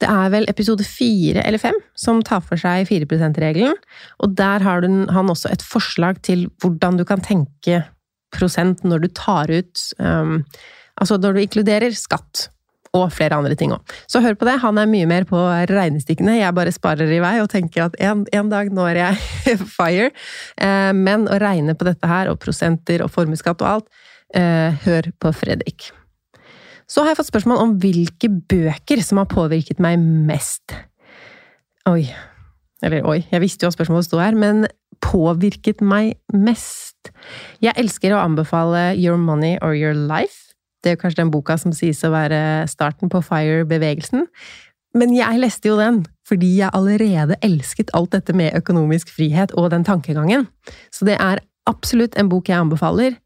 Det 0.00 0.08
er 0.08 0.32
vel 0.32 0.48
episode 0.48 0.84
fire 0.84 1.44
eller 1.44 1.60
fem 1.60 1.76
som 1.96 2.22
tar 2.24 2.40
for 2.44 2.60
seg 2.60 2.88
4 2.88 3.08
%-regelen, 3.08 3.76
og 4.24 4.32
der 4.36 4.64
har 4.64 4.84
han 4.84 5.32
også 5.32 5.52
et 5.52 5.64
forslag 5.64 6.20
til 6.24 6.48
hvordan 6.60 6.96
du 6.96 7.04
kan 7.08 7.20
tenke 7.24 7.82
prosent 8.32 8.82
når 8.84 9.04
du 9.04 9.08
tar 9.16 9.52
ut 9.52 9.84
um, 10.00 10.42
Altså 10.96 11.18
når 11.20 11.36
du 11.36 11.42
inkluderer 11.44 11.96
skatt 11.96 12.48
og 12.96 13.10
flere 13.14 13.36
andre 13.38 13.56
ting 13.58 13.74
òg. 13.74 13.94
Så 14.10 14.22
hør 14.24 14.36
på 14.38 14.48
det, 14.48 14.56
han 14.62 14.78
er 14.80 14.88
mye 14.90 15.08
mer 15.08 15.26
på 15.28 15.40
regnestykkene. 15.70 16.38
Jeg 16.38 16.56
bare 16.56 16.74
sparer 16.74 17.10
i 17.12 17.20
vei 17.22 17.34
og 17.42 17.50
tenker 17.52 17.86
at 17.86 17.98
en, 18.02 18.24
en 18.32 18.52
dag 18.52 18.70
når 18.74 19.00
jeg 19.02 19.58
fire. 19.78 20.10
Eh, 20.56 20.92
men 20.96 21.28
å 21.28 21.40
regne 21.42 21.76
på 21.76 21.88
dette 21.88 22.10
her, 22.10 22.30
og 22.32 22.40
prosenter 22.42 23.04
og 23.04 23.12
formuesskatt 23.14 23.62
og 23.64 23.72
alt, 23.74 24.04
eh, 24.36 24.76
hør 24.86 25.10
på 25.22 25.34
Fredrik. 25.36 25.90
Så 26.86 27.02
har 27.02 27.12
jeg 27.12 27.20
fått 27.20 27.32
spørsmål 27.32 27.62
om 27.64 27.76
hvilke 27.82 28.30
bøker 28.30 29.02
som 29.02 29.18
har 29.20 29.28
påvirket 29.30 29.82
meg 29.82 29.98
mest. 30.00 30.76
Oi. 31.90 32.06
Eller 32.84 33.06
oi, 33.08 33.22
jeg 33.32 33.42
visste 33.42 33.64
jo 33.64 33.72
at 33.72 33.76
spørsmålet 33.76 34.06
sto 34.06 34.20
her, 34.20 34.36
men 34.38 34.68
påvirket 35.02 35.82
meg 35.84 36.14
mest? 36.32 37.10
Jeg 37.64 37.74
elsker 37.80 38.14
å 38.14 38.22
anbefale 38.22 38.92
Your 38.94 39.18
Money 39.20 39.56
or 39.64 39.74
Your 39.74 39.96
Life 39.96 40.45
det 40.86 40.94
er 40.94 41.00
kanskje 41.00 41.24
den 41.24 41.34
boka 41.34 41.58
som 41.58 41.74
sies 41.74 42.04
å 42.06 42.12
være 42.14 42.38
starten 42.70 43.10
på 43.10 43.20
FIRE-bevegelsen. 43.26 44.22
Men 44.96 45.12
jeg 45.16 45.42
leste 45.42 45.72
jo 45.72 45.80
den 45.80 46.04
fordi 46.26 46.56
jeg 46.60 46.74
allerede 46.74 47.36
elsket 47.46 47.92
alt 47.94 48.14
dette 48.16 48.34
med 48.34 48.56
økonomisk 48.58 49.12
frihet 49.14 49.52
og 49.54 49.70
den 49.70 49.84
tankegangen. 49.86 50.48
Så 50.90 51.06
det 51.06 51.18
er 51.22 51.42
absolutt 51.70 52.16
en 52.18 52.30
bok 52.30 52.48
jeg 52.50 52.58
anbefaler, 52.58 53.18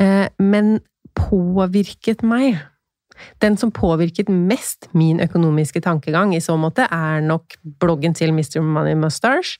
eh, 0.00 0.26
men 0.36 0.80
påvirket 1.16 2.24
meg. 2.26 2.58
Den 3.42 3.56
som 3.58 3.72
påvirket 3.74 4.28
mest 4.28 4.90
min 4.92 5.22
økonomiske 5.24 5.80
tankegang 5.84 6.34
i 6.36 6.42
så 6.44 6.58
måte, 6.60 6.84
er 6.84 7.24
nok 7.24 7.56
bloggen 7.80 8.14
til 8.14 8.34
Mr. 8.34 8.60
Money 8.62 8.94
Mustache. 8.94 9.58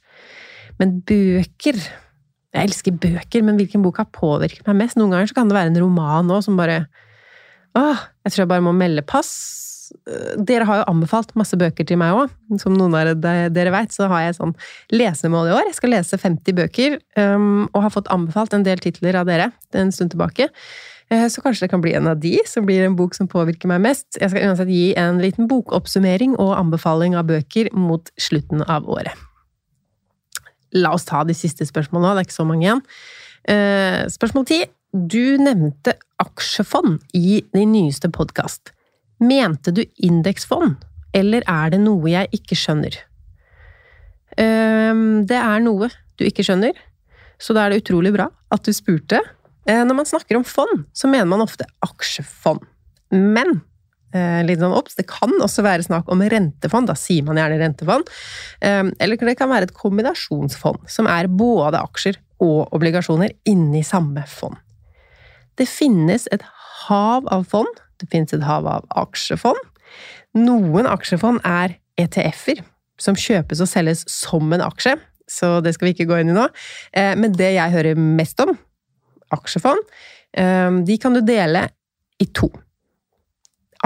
Men 0.78 1.00
bøker 1.02 1.80
Jeg 2.48 2.64
elsker 2.64 2.94
bøker, 2.96 3.42
men 3.44 3.58
hvilken 3.58 3.82
bok 3.84 3.98
har 4.00 4.06
påvirket 4.08 4.64
meg 4.66 4.78
mest? 4.78 4.96
Noen 4.96 5.12
ganger 5.12 5.34
kan 5.36 5.50
det 5.50 5.56
være 5.56 5.68
en 5.68 5.82
roman 5.82 6.30
òg 6.32 6.46
som 6.46 6.56
bare 6.56 6.86
Åh, 7.78 8.04
jeg 8.24 8.34
tror 8.34 8.44
jeg 8.44 8.50
bare 8.50 8.64
må 8.64 8.74
melde 8.76 9.04
pass. 9.06 9.32
Dere 10.36 10.66
har 10.68 10.80
jo 10.80 10.88
anbefalt 10.90 11.34
masse 11.38 11.56
bøker 11.58 11.86
til 11.88 12.00
meg 12.00 12.16
òg. 12.16 12.34
Som 12.60 12.76
noen 12.76 12.96
av 12.98 13.14
dere 13.22 13.72
vet, 13.74 13.94
så 13.94 14.08
har 14.10 14.26
jeg 14.26 14.38
sånn 14.38 14.54
lesemål 14.92 15.50
i 15.50 15.56
år. 15.56 15.70
Jeg 15.70 15.78
skal 15.78 15.94
lese 15.94 16.20
50 16.20 16.58
bøker, 16.58 16.98
um, 17.20 17.66
og 17.72 17.82
har 17.86 17.94
fått 17.94 18.10
anbefalt 18.12 18.56
en 18.56 18.66
del 18.66 18.82
titler 18.82 19.20
av 19.20 19.28
dere 19.28 19.50
en 19.78 19.92
stund 19.94 20.12
tilbake. 20.14 20.50
Eh, 21.10 21.24
så 21.32 21.40
kanskje 21.40 21.64
det 21.64 21.72
kan 21.72 21.80
bli 21.80 21.94
en 21.96 22.08
av 22.10 22.18
de 22.20 22.34
som 22.46 22.66
blir 22.68 22.84
en 22.84 22.96
bok 22.96 23.16
som 23.16 23.28
påvirker 23.30 23.70
meg 23.70 23.80
mest. 23.84 24.18
Jeg 24.20 24.32
skal 24.32 24.50
uansett 24.50 24.72
gi 24.72 24.90
en 25.00 25.22
liten 25.22 25.48
bokoppsummering 25.48 26.36
og 26.36 26.56
anbefaling 26.58 27.16
av 27.16 27.30
bøker 27.30 27.70
mot 27.72 28.12
slutten 28.20 28.64
av 28.68 28.88
året. 28.88 29.14
La 30.76 30.92
oss 30.92 31.08
ta 31.08 31.22
de 31.24 31.36
siste 31.36 31.64
spørsmålene, 31.64 32.12
det 32.12 32.26
er 32.26 32.28
ikke 32.28 32.36
så 32.36 32.48
mange 32.48 32.66
igjen. 32.66 32.82
Eh, 33.48 34.02
spørsmål 34.12 34.44
ti. 34.50 34.60
Du 34.92 35.36
nevnte 35.36 35.98
aksjefond 36.16 37.02
i 37.12 37.42
din 37.52 37.72
nyeste 37.74 38.08
podkast. 38.08 38.70
Mente 39.20 39.68
du 39.76 39.82
indeksfond, 40.00 40.78
eller 41.12 41.44
er 41.44 41.74
det 41.74 41.80
noe 41.82 42.08
jeg 42.08 42.30
ikke 42.38 42.56
skjønner? 42.56 42.94
Ehm, 44.40 45.26
det 45.28 45.36
er 45.36 45.60
noe 45.60 45.90
du 46.16 46.24
ikke 46.24 46.46
skjønner, 46.46 46.72
så 47.36 47.52
da 47.52 47.66
er 47.66 47.74
det 47.74 47.82
utrolig 47.82 48.14
bra 48.14 48.30
at 48.54 48.64
du 48.64 48.72
spurte. 48.72 49.20
Eh, 49.68 49.82
når 49.84 49.98
man 49.98 50.08
snakker 50.08 50.38
om 50.38 50.46
fond, 50.48 50.86
så 50.96 51.10
mener 51.10 51.28
man 51.28 51.44
ofte 51.44 51.66
aksjefond. 51.84 52.64
Men 53.12 53.58
eh, 54.16 54.40
litt 54.46 54.62
sånn 54.62 54.72
obs, 54.72 54.96
det 54.96 55.04
kan 55.10 55.34
også 55.44 55.66
være 55.66 55.84
snakk 55.84 56.08
om 56.08 56.24
rentefond. 56.24 56.88
Da 56.88 56.96
sier 56.96 57.26
man 57.26 57.36
gjerne 57.36 57.60
rentefond. 57.60 58.08
Ehm, 58.64 58.94
eller 58.96 59.20
det 59.20 59.36
kan 59.36 59.52
være 59.52 59.68
et 59.68 59.76
kombinasjonsfond, 59.76 60.88
som 60.88 61.10
er 61.12 61.28
både 61.28 61.84
aksjer 61.84 62.16
og 62.40 62.72
obligasjoner 62.72 63.36
inni 63.52 63.84
samme 63.84 64.24
fond. 64.32 64.56
Det 65.58 65.66
finnes 65.66 66.28
et 66.32 66.44
hav 66.86 67.26
av 67.34 67.44
fond. 67.50 67.80
Det 67.98 68.08
finnes 68.12 68.32
et 68.34 68.46
hav 68.46 68.66
av 68.70 68.86
aksjefond. 69.00 69.58
Noen 70.38 70.86
aksjefond 70.86 71.42
er 71.46 71.78
ETF-er, 71.98 72.62
som 73.00 73.18
kjøpes 73.18 73.62
og 73.64 73.70
selges 73.70 74.04
som 74.10 74.52
en 74.54 74.62
aksje, 74.62 74.94
så 75.28 75.58
det 75.64 75.74
skal 75.74 75.88
vi 75.88 75.96
ikke 75.96 76.08
gå 76.10 76.20
inn 76.22 76.32
i 76.32 76.36
nå. 76.36 76.46
Eh, 76.92 77.14
men 77.18 77.34
det 77.36 77.52
jeg 77.56 77.74
hører 77.74 77.98
mest 77.98 78.38
om, 78.44 78.54
aksjefond, 79.34 79.82
eh, 80.38 80.70
de 80.86 80.98
kan 81.00 81.16
du 81.16 81.22
dele 81.24 81.66
i 82.22 82.28
to. 82.34 82.50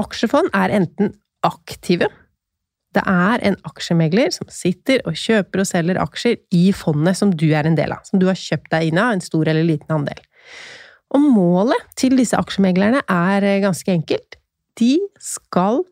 Aksjefond 0.00 0.52
er 0.56 0.72
enten 0.76 1.12
aktive. 1.44 2.08
Det 2.92 3.02
er 3.08 3.40
en 3.48 3.56
aksjemegler 3.68 4.32
som 4.35 4.48
sitter 4.52 5.00
og 5.08 5.16
kjøper 5.16 5.62
og 5.62 5.68
selger 5.68 6.00
aksjer 6.00 6.37
i 6.52 6.66
fondet 6.76 7.16
som 7.18 7.32
du 7.32 7.48
er 7.56 7.68
en 7.68 7.76
del 7.78 7.94
av, 7.94 8.04
som 8.08 8.20
du 8.20 8.28
har 8.28 8.38
kjøpt 8.38 8.70
deg 8.74 8.90
inn 8.90 9.00
av, 9.00 9.14
en 9.14 9.24
stor 9.24 9.48
eller 9.48 9.64
liten 9.64 9.96
andel. 9.96 10.20
Og 11.12 11.20
målet 11.20 11.90
til 11.98 12.16
disse 12.16 12.38
aksjemeglerne 12.38 13.03
er 13.11 13.44
eh, 13.46 13.61
ganske 13.64 13.92
enkelt. 13.92 14.38
De 14.81 14.96
skal 15.20 15.83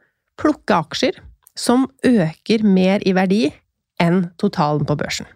plukke 0.41 0.79
aksjer 0.87 1.21
som 1.59 1.89
øker 2.07 2.65
mer 2.65 3.05
i 3.05 3.13
verdi 3.17 3.43
enn 4.01 4.31
totalen 4.41 4.87
på 4.89 4.97
børsen. 4.97 5.29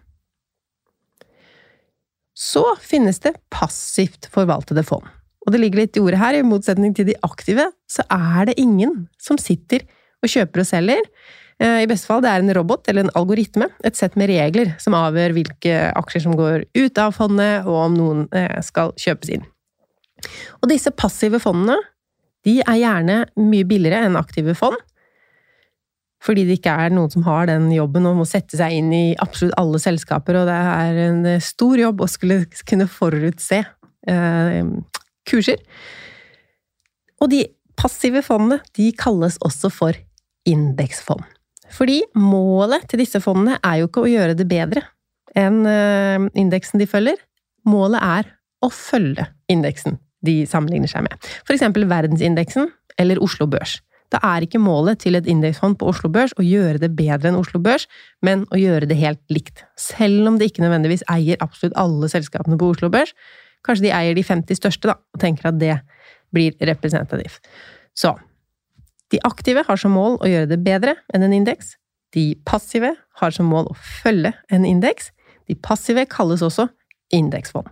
Så 2.35 2.65
finnes 2.83 3.21
det 3.23 3.37
passivt 3.53 4.27
forvaltede 4.33 4.83
fond. 4.83 5.05
Og 5.45 5.53
det 5.53 5.61
ligger 5.61 5.83
litt 5.83 5.97
i 5.97 6.01
ordet 6.01 6.19
her, 6.19 6.35
i 6.35 6.45
motsetning 6.45 6.95
til 6.97 7.07
de 7.11 7.15
aktive, 7.23 7.69
så 7.87 8.03
er 8.11 8.49
det 8.49 8.57
ingen 8.59 9.05
som 9.21 9.37
sitter 9.39 9.85
og 10.25 10.31
kjøper 10.33 10.63
og 10.63 10.67
selger. 10.67 11.09
Eh, 11.61 11.83
I 11.85 11.89
beste 11.89 12.09
fall 12.09 12.23
det 12.25 12.33
er 12.33 12.43
en 12.43 12.55
robot 12.57 12.89
eller 12.89 13.05
en 13.05 13.15
algoritme, 13.15 13.69
et 13.85 13.95
sett 13.95 14.17
med 14.19 14.33
regler 14.33 14.73
som 14.81 14.97
avgjør 14.97 15.37
hvilke 15.37 15.77
aksjer 15.93 16.25
som 16.25 16.35
går 16.35 16.65
ut 16.75 17.01
av 17.01 17.13
fondet, 17.15 17.69
og 17.69 17.77
om 17.85 17.99
noen 17.99 18.25
eh, 18.35 18.57
skal 18.65 18.95
kjøpes 18.99 19.37
inn. 19.37 19.45
Og 20.61 20.69
disse 20.71 20.93
passive 20.95 21.41
fondene 21.43 21.77
de 22.45 22.59
er 22.61 22.77
gjerne 22.77 23.23
mye 23.41 23.65
billigere 23.67 24.05
enn 24.05 24.19
aktive 24.19 24.53
fond. 24.57 24.77
Fordi 26.25 26.45
det 26.47 26.59
ikke 26.59 26.73
er 26.85 26.93
noen 26.93 27.11
som 27.13 27.25
har 27.27 27.49
den 27.49 27.67
jobben 27.73 28.07
og 28.09 28.19
må 28.19 28.25
sette 28.29 28.57
seg 28.57 28.73
inn 28.79 28.91
i 28.95 29.03
absolutt 29.21 29.57
alle 29.61 29.81
selskaper, 29.81 30.39
og 30.39 30.49
det 30.49 30.55
er 30.55 30.99
en 31.09 31.19
stor 31.43 31.77
jobb 31.77 32.01
å 32.01 32.09
skulle 32.09 32.39
kunne 32.65 32.87
forutse 32.89 33.61
eh, 33.61 34.71
kurser. 35.29 35.61
Og 37.21 37.29
de 37.33 37.43
passive 37.77 38.23
fondene 38.25 38.61
de 38.77 38.89
kalles 38.97 39.37
også 39.45 39.69
for 39.73 39.97
indeksfond. 40.49 41.25
Fordi 41.73 42.01
målet 42.17 42.85
til 42.89 43.01
disse 43.01 43.19
fondene 43.21 43.59
er 43.65 43.81
jo 43.81 43.89
ikke 43.89 44.05
å 44.05 44.09
gjøre 44.09 44.37
det 44.37 44.47
bedre 44.49 44.85
enn 45.37 45.65
eh, 45.67 46.25
indeksen 46.37 46.81
de 46.81 46.89
følger. 46.89 47.19
Målet 47.67 48.01
er 48.01 48.33
å 48.65 48.71
følge 48.73 49.27
indeksen 49.51 49.99
de 50.25 50.43
sammenligner 50.49 50.91
seg 50.91 51.05
med. 51.07 51.15
Eksempel 51.51 51.87
verdensindeksen 51.89 52.71
eller 53.01 53.21
Oslo 53.23 53.47
Børs. 53.49 53.79
Da 54.13 54.19
er 54.23 54.45
ikke 54.45 54.61
målet 54.61 55.01
til 55.01 55.17
et 55.17 55.27
indeksfond 55.29 55.79
på 55.79 55.87
Oslo 55.89 56.11
Børs 56.13 56.35
å 56.39 56.45
gjøre 56.45 56.79
det 56.83 56.91
bedre 56.95 57.31
enn 57.31 57.39
Oslo 57.39 57.59
Børs, 57.63 57.87
men 58.23 58.45
å 58.53 58.59
gjøre 58.59 58.87
det 58.89 58.99
helt 58.99 59.21
likt. 59.33 59.65
Selv 59.81 60.29
om 60.29 60.37
det 60.39 60.51
ikke 60.51 60.63
nødvendigvis 60.63 61.03
eier 61.11 61.41
absolutt 61.43 61.75
alle 61.79 62.09
selskapene 62.11 62.59
på 62.61 62.69
Oslo 62.75 62.91
Børs. 62.93 63.15
Kanskje 63.65 63.87
de 63.87 63.95
eier 63.97 64.15
de 64.15 64.23
50 64.23 64.59
største, 64.59 64.91
da, 64.91 64.99
og 64.99 65.21
tenker 65.21 65.49
at 65.49 65.57
det 65.59 65.79
blir 66.35 66.53
representativt. 66.69 67.41
Så 67.97 68.13
de 69.13 69.21
aktive 69.25 69.65
har 69.65 69.79
som 69.79 69.95
mål 69.95 70.19
å 70.21 70.29
gjøre 70.29 70.51
det 70.53 70.61
bedre 70.65 70.95
enn 71.13 71.25
en 71.25 71.33
indeks. 71.35 71.75
De 72.15 72.33
passive 72.47 72.93
har 73.19 73.33
som 73.35 73.49
mål 73.49 73.71
å 73.71 73.77
følge 74.03 74.31
en 74.53 74.67
indeks. 74.67 75.11
De 75.49 75.57
passive 75.57 76.05
kalles 76.09 76.43
også 76.45 76.67
indeksfond. 77.13 77.67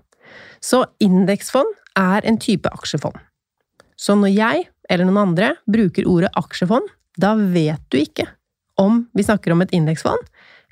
Så 0.63 0.83
indeksfond 1.03 1.69
er 1.99 2.25
en 2.25 2.39
type 2.41 2.69
aksjefond. 2.69 3.17
Så 3.99 4.15
når 4.17 4.33
jeg, 4.33 4.67
eller 4.89 5.07
noen 5.07 5.21
andre, 5.29 5.53
bruker 5.69 6.07
ordet 6.09 6.33
aksjefond, 6.39 6.89
da 7.19 7.35
vet 7.37 7.83
du 7.93 7.99
ikke 8.01 8.27
om 8.81 9.03
vi 9.13 9.25
snakker 9.25 9.53
om 9.53 9.61
et 9.61 9.73
indeksfond, 9.75 10.21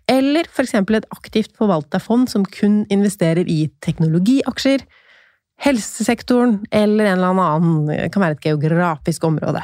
eller 0.10 0.48
eksempel 0.60 0.98
et 0.98 1.10
aktivt 1.14 1.54
forvalta 1.58 2.02
fond 2.02 2.28
som 2.30 2.44
kun 2.44 2.82
investerer 2.92 3.48
i 3.48 3.70
teknologiaksjer, 3.86 4.84
helsesektoren 5.62 6.64
eller 6.74 7.06
en 7.06 7.20
eller 7.20 7.44
annen 7.54 8.10
kan 8.12 8.24
være 8.24 8.40
et 8.40 8.48
geografisk 8.50 9.28
område. 9.30 9.62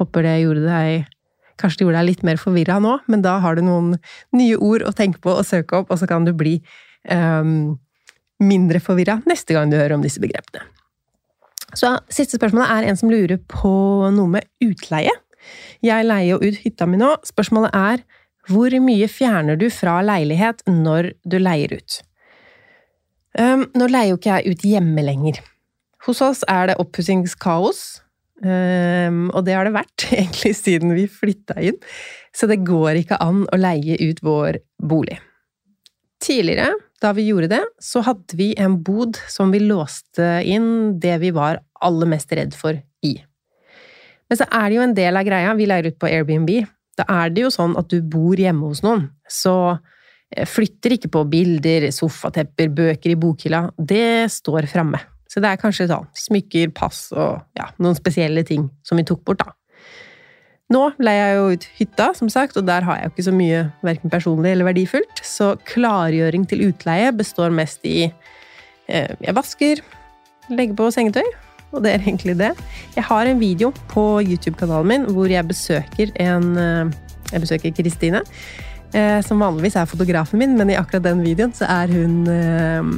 Håper 0.00 0.26
det 0.26 0.38
gjorde 0.42 0.64
deg 0.68 1.10
Kanskje 1.54 1.78
det 1.78 1.84
gjorde 1.84 2.00
deg 2.00 2.08
litt 2.08 2.22
mer 2.26 2.38
forvirra 2.42 2.80
nå, 2.82 2.96
men 3.06 3.20
da 3.22 3.36
har 3.38 3.54
du 3.54 3.60
noen 3.62 3.92
nye 4.34 4.56
ord 4.58 4.82
å 4.82 4.90
tenke 4.90 5.20
på 5.22 5.36
og 5.38 5.46
søke 5.46 5.78
opp, 5.78 5.92
og 5.94 6.00
så 6.00 6.08
kan 6.10 6.26
du 6.26 6.32
bli 6.34 6.56
um, 7.06 7.76
mindre 8.42 8.80
forvirra 8.82 9.20
neste 9.28 9.54
gang 9.54 9.70
du 9.70 9.76
hører 9.78 9.96
om 9.96 10.04
disse 10.04 10.22
begrepene. 10.22 10.64
Så 11.74 11.96
Siste 12.12 12.38
spørsmålet 12.38 12.70
er 12.70 12.88
en 12.88 12.98
som 12.98 13.10
lurer 13.10 13.40
på 13.50 13.74
noe 14.14 14.30
med 14.30 14.46
utleie. 14.62 15.12
Jeg 15.84 16.06
leier 16.06 16.34
jo 16.34 16.42
ut 16.42 16.60
hytta 16.62 16.86
mi 16.88 17.00
nå. 17.00 17.10
Spørsmålet 17.26 17.74
er 17.76 18.04
hvor 18.48 18.74
mye 18.84 19.08
fjerner 19.08 19.56
du 19.58 19.66
fra 19.72 19.98
leilighet 20.04 20.62
når 20.68 21.14
du 21.24 21.38
leier 21.40 21.72
ut? 21.78 21.98
Um, 23.34 23.64
nå 23.74 23.88
leier 23.90 24.12
jo 24.12 24.20
ikke 24.20 24.38
jeg 24.38 24.54
ut 24.54 24.66
hjemme 24.68 25.04
lenger. 25.04 25.40
Hos 26.06 26.20
oss 26.22 26.42
er 26.50 26.68
det 26.68 26.78
oppussingskaos, 26.82 27.80
um, 28.44 29.30
og 29.32 29.46
det 29.46 29.56
har 29.56 29.66
det 29.66 29.74
vært 29.74 30.06
egentlig 30.20 30.52
siden 30.60 30.94
vi 30.94 31.08
flytta 31.10 31.56
inn, 31.70 31.80
så 32.36 32.46
det 32.50 32.62
går 32.66 33.00
ikke 33.00 33.18
an 33.24 33.46
å 33.48 33.58
leie 33.58 33.96
ut 34.04 34.20
vår 34.24 34.60
bolig. 34.84 35.18
Tidligere 36.22 36.74
da 37.04 37.12
vi 37.16 37.26
gjorde 37.28 37.50
det, 37.52 37.62
så 37.82 38.02
hadde 38.04 38.38
vi 38.38 38.52
en 38.60 38.78
bod 38.84 39.18
som 39.30 39.52
vi 39.52 39.60
låste 39.62 40.40
inn 40.48 40.96
det 41.00 41.18
vi 41.22 41.32
var 41.36 41.60
aller 41.84 42.08
mest 42.08 42.32
redd 42.32 42.56
for 42.56 42.78
i. 43.04 43.14
Men 44.30 44.40
så 44.40 44.46
er 44.48 44.70
det 44.70 44.78
jo 44.78 44.84
en 44.86 44.96
del 44.96 45.20
av 45.20 45.26
greia, 45.26 45.56
vi 45.56 45.68
leier 45.68 45.90
ut 45.92 45.98
på 46.00 46.08
Airbnb. 46.08 46.52
Da 46.96 47.04
er 47.10 47.34
det 47.34 47.44
jo 47.44 47.50
sånn 47.52 47.74
at 47.76 47.90
du 47.92 47.98
bor 48.00 48.38
hjemme 48.40 48.70
hos 48.70 48.80
noen, 48.84 49.08
så 49.28 49.54
eh, 49.74 50.46
flytter 50.48 50.96
ikke 50.96 51.10
på 51.12 51.24
bilder, 51.28 51.90
sofatepper, 51.92 52.70
bøker 52.72 53.12
i 53.12 53.18
bokhylla. 53.20 53.66
Det 53.76 54.30
står 54.32 54.70
framme. 54.70 55.02
Så 55.28 55.42
det 55.42 55.50
er 55.50 55.60
kanskje 55.60 55.88
sånn 55.90 56.06
smykker, 56.16 56.70
pass 56.76 57.08
og 57.12 57.42
ja, 57.58 57.68
noen 57.82 57.98
spesielle 57.98 58.46
ting 58.46 58.68
som 58.86 59.00
vi 59.00 59.06
tok 59.08 59.24
bort, 59.26 59.42
da. 59.42 59.52
Nå 60.72 60.84
leier 60.96 61.28
jeg 61.28 61.36
jo 61.36 61.48
ut 61.52 61.66
hytta, 61.76 62.06
som 62.16 62.30
sagt, 62.32 62.56
og 62.56 62.64
der 62.66 62.86
har 62.86 62.96
jeg 62.96 63.08
jo 63.08 63.12
ikke 63.12 63.26
så 63.26 63.34
mye 63.36 63.64
verken 63.84 64.12
personlig 64.12 64.54
eller 64.54 64.70
verdifullt. 64.70 65.20
Så 65.20 65.54
klargjøring 65.68 66.46
til 66.48 66.68
utleie 66.70 67.12
består 67.12 67.52
mest 67.52 67.84
i 67.84 68.06
eh, 68.08 69.12
Jeg 69.20 69.36
vasker, 69.36 69.84
legger 70.48 70.78
på 70.78 70.88
sengetøy 70.94 71.28
og 71.74 71.82
det 71.82 71.94
er 71.94 72.04
egentlig 72.06 72.36
det. 72.38 72.52
Jeg 72.94 73.04
har 73.08 73.26
en 73.26 73.40
video 73.40 73.72
på 73.90 74.22
YouTube-kanalen 74.22 74.90
min 74.90 75.08
hvor 75.14 75.30
jeg 75.30 75.48
besøker 75.48 76.14
en 76.22 76.56
eh, 76.56 76.92
Jeg 77.32 77.40
besøker 77.40 77.72
Kristine, 77.74 78.20
som 79.26 79.42
vanligvis 79.42 79.74
er 79.80 79.88
fotografen 79.90 80.38
min, 80.38 80.56
men 80.58 80.70
i 80.70 80.78
akkurat 80.78 81.04
den 81.06 81.22
videoen 81.24 81.54
så 81.56 81.66
er 81.70 81.90
hun 81.90 82.28
eh, 82.30 82.90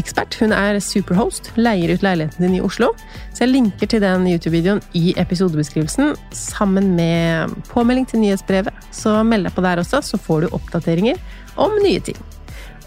ekspert. 0.00 0.36
Hun 0.40 0.54
er 0.54 0.78
superhost, 0.84 1.50
leier 1.58 1.92
ut 1.94 2.04
leiligheten 2.04 2.46
din 2.46 2.58
i 2.58 2.62
Oslo. 2.64 2.92
Så 3.34 3.44
jeg 3.44 3.52
linker 3.54 3.90
til 3.90 4.02
den 4.04 4.26
YouTube-videoen 4.30 4.82
i 4.98 5.14
episodebeskrivelsen 5.20 6.14
sammen 6.36 6.92
med 6.98 7.54
påmelding 7.70 8.08
til 8.10 8.24
nyhetsbrevet. 8.24 8.74
Så 8.94 9.20
meld 9.26 9.48
deg 9.48 9.56
på 9.56 9.64
der 9.66 9.82
også, 9.82 10.02
så 10.04 10.20
får 10.20 10.46
du 10.46 10.54
oppdateringer 10.56 11.20
om 11.60 11.74
nye 11.84 12.02
ting. 12.04 12.18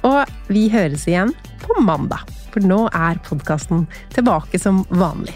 Og 0.03 0.23
vi 0.51 0.67
høres 0.71 1.07
igjen 1.07 1.31
på 1.63 1.79
mandag, 1.83 2.25
for 2.51 2.63
nå 2.63 2.85
er 2.91 3.21
podkasten 3.27 3.87
tilbake 4.15 4.59
som 4.59 4.83
vanlig. 4.91 5.35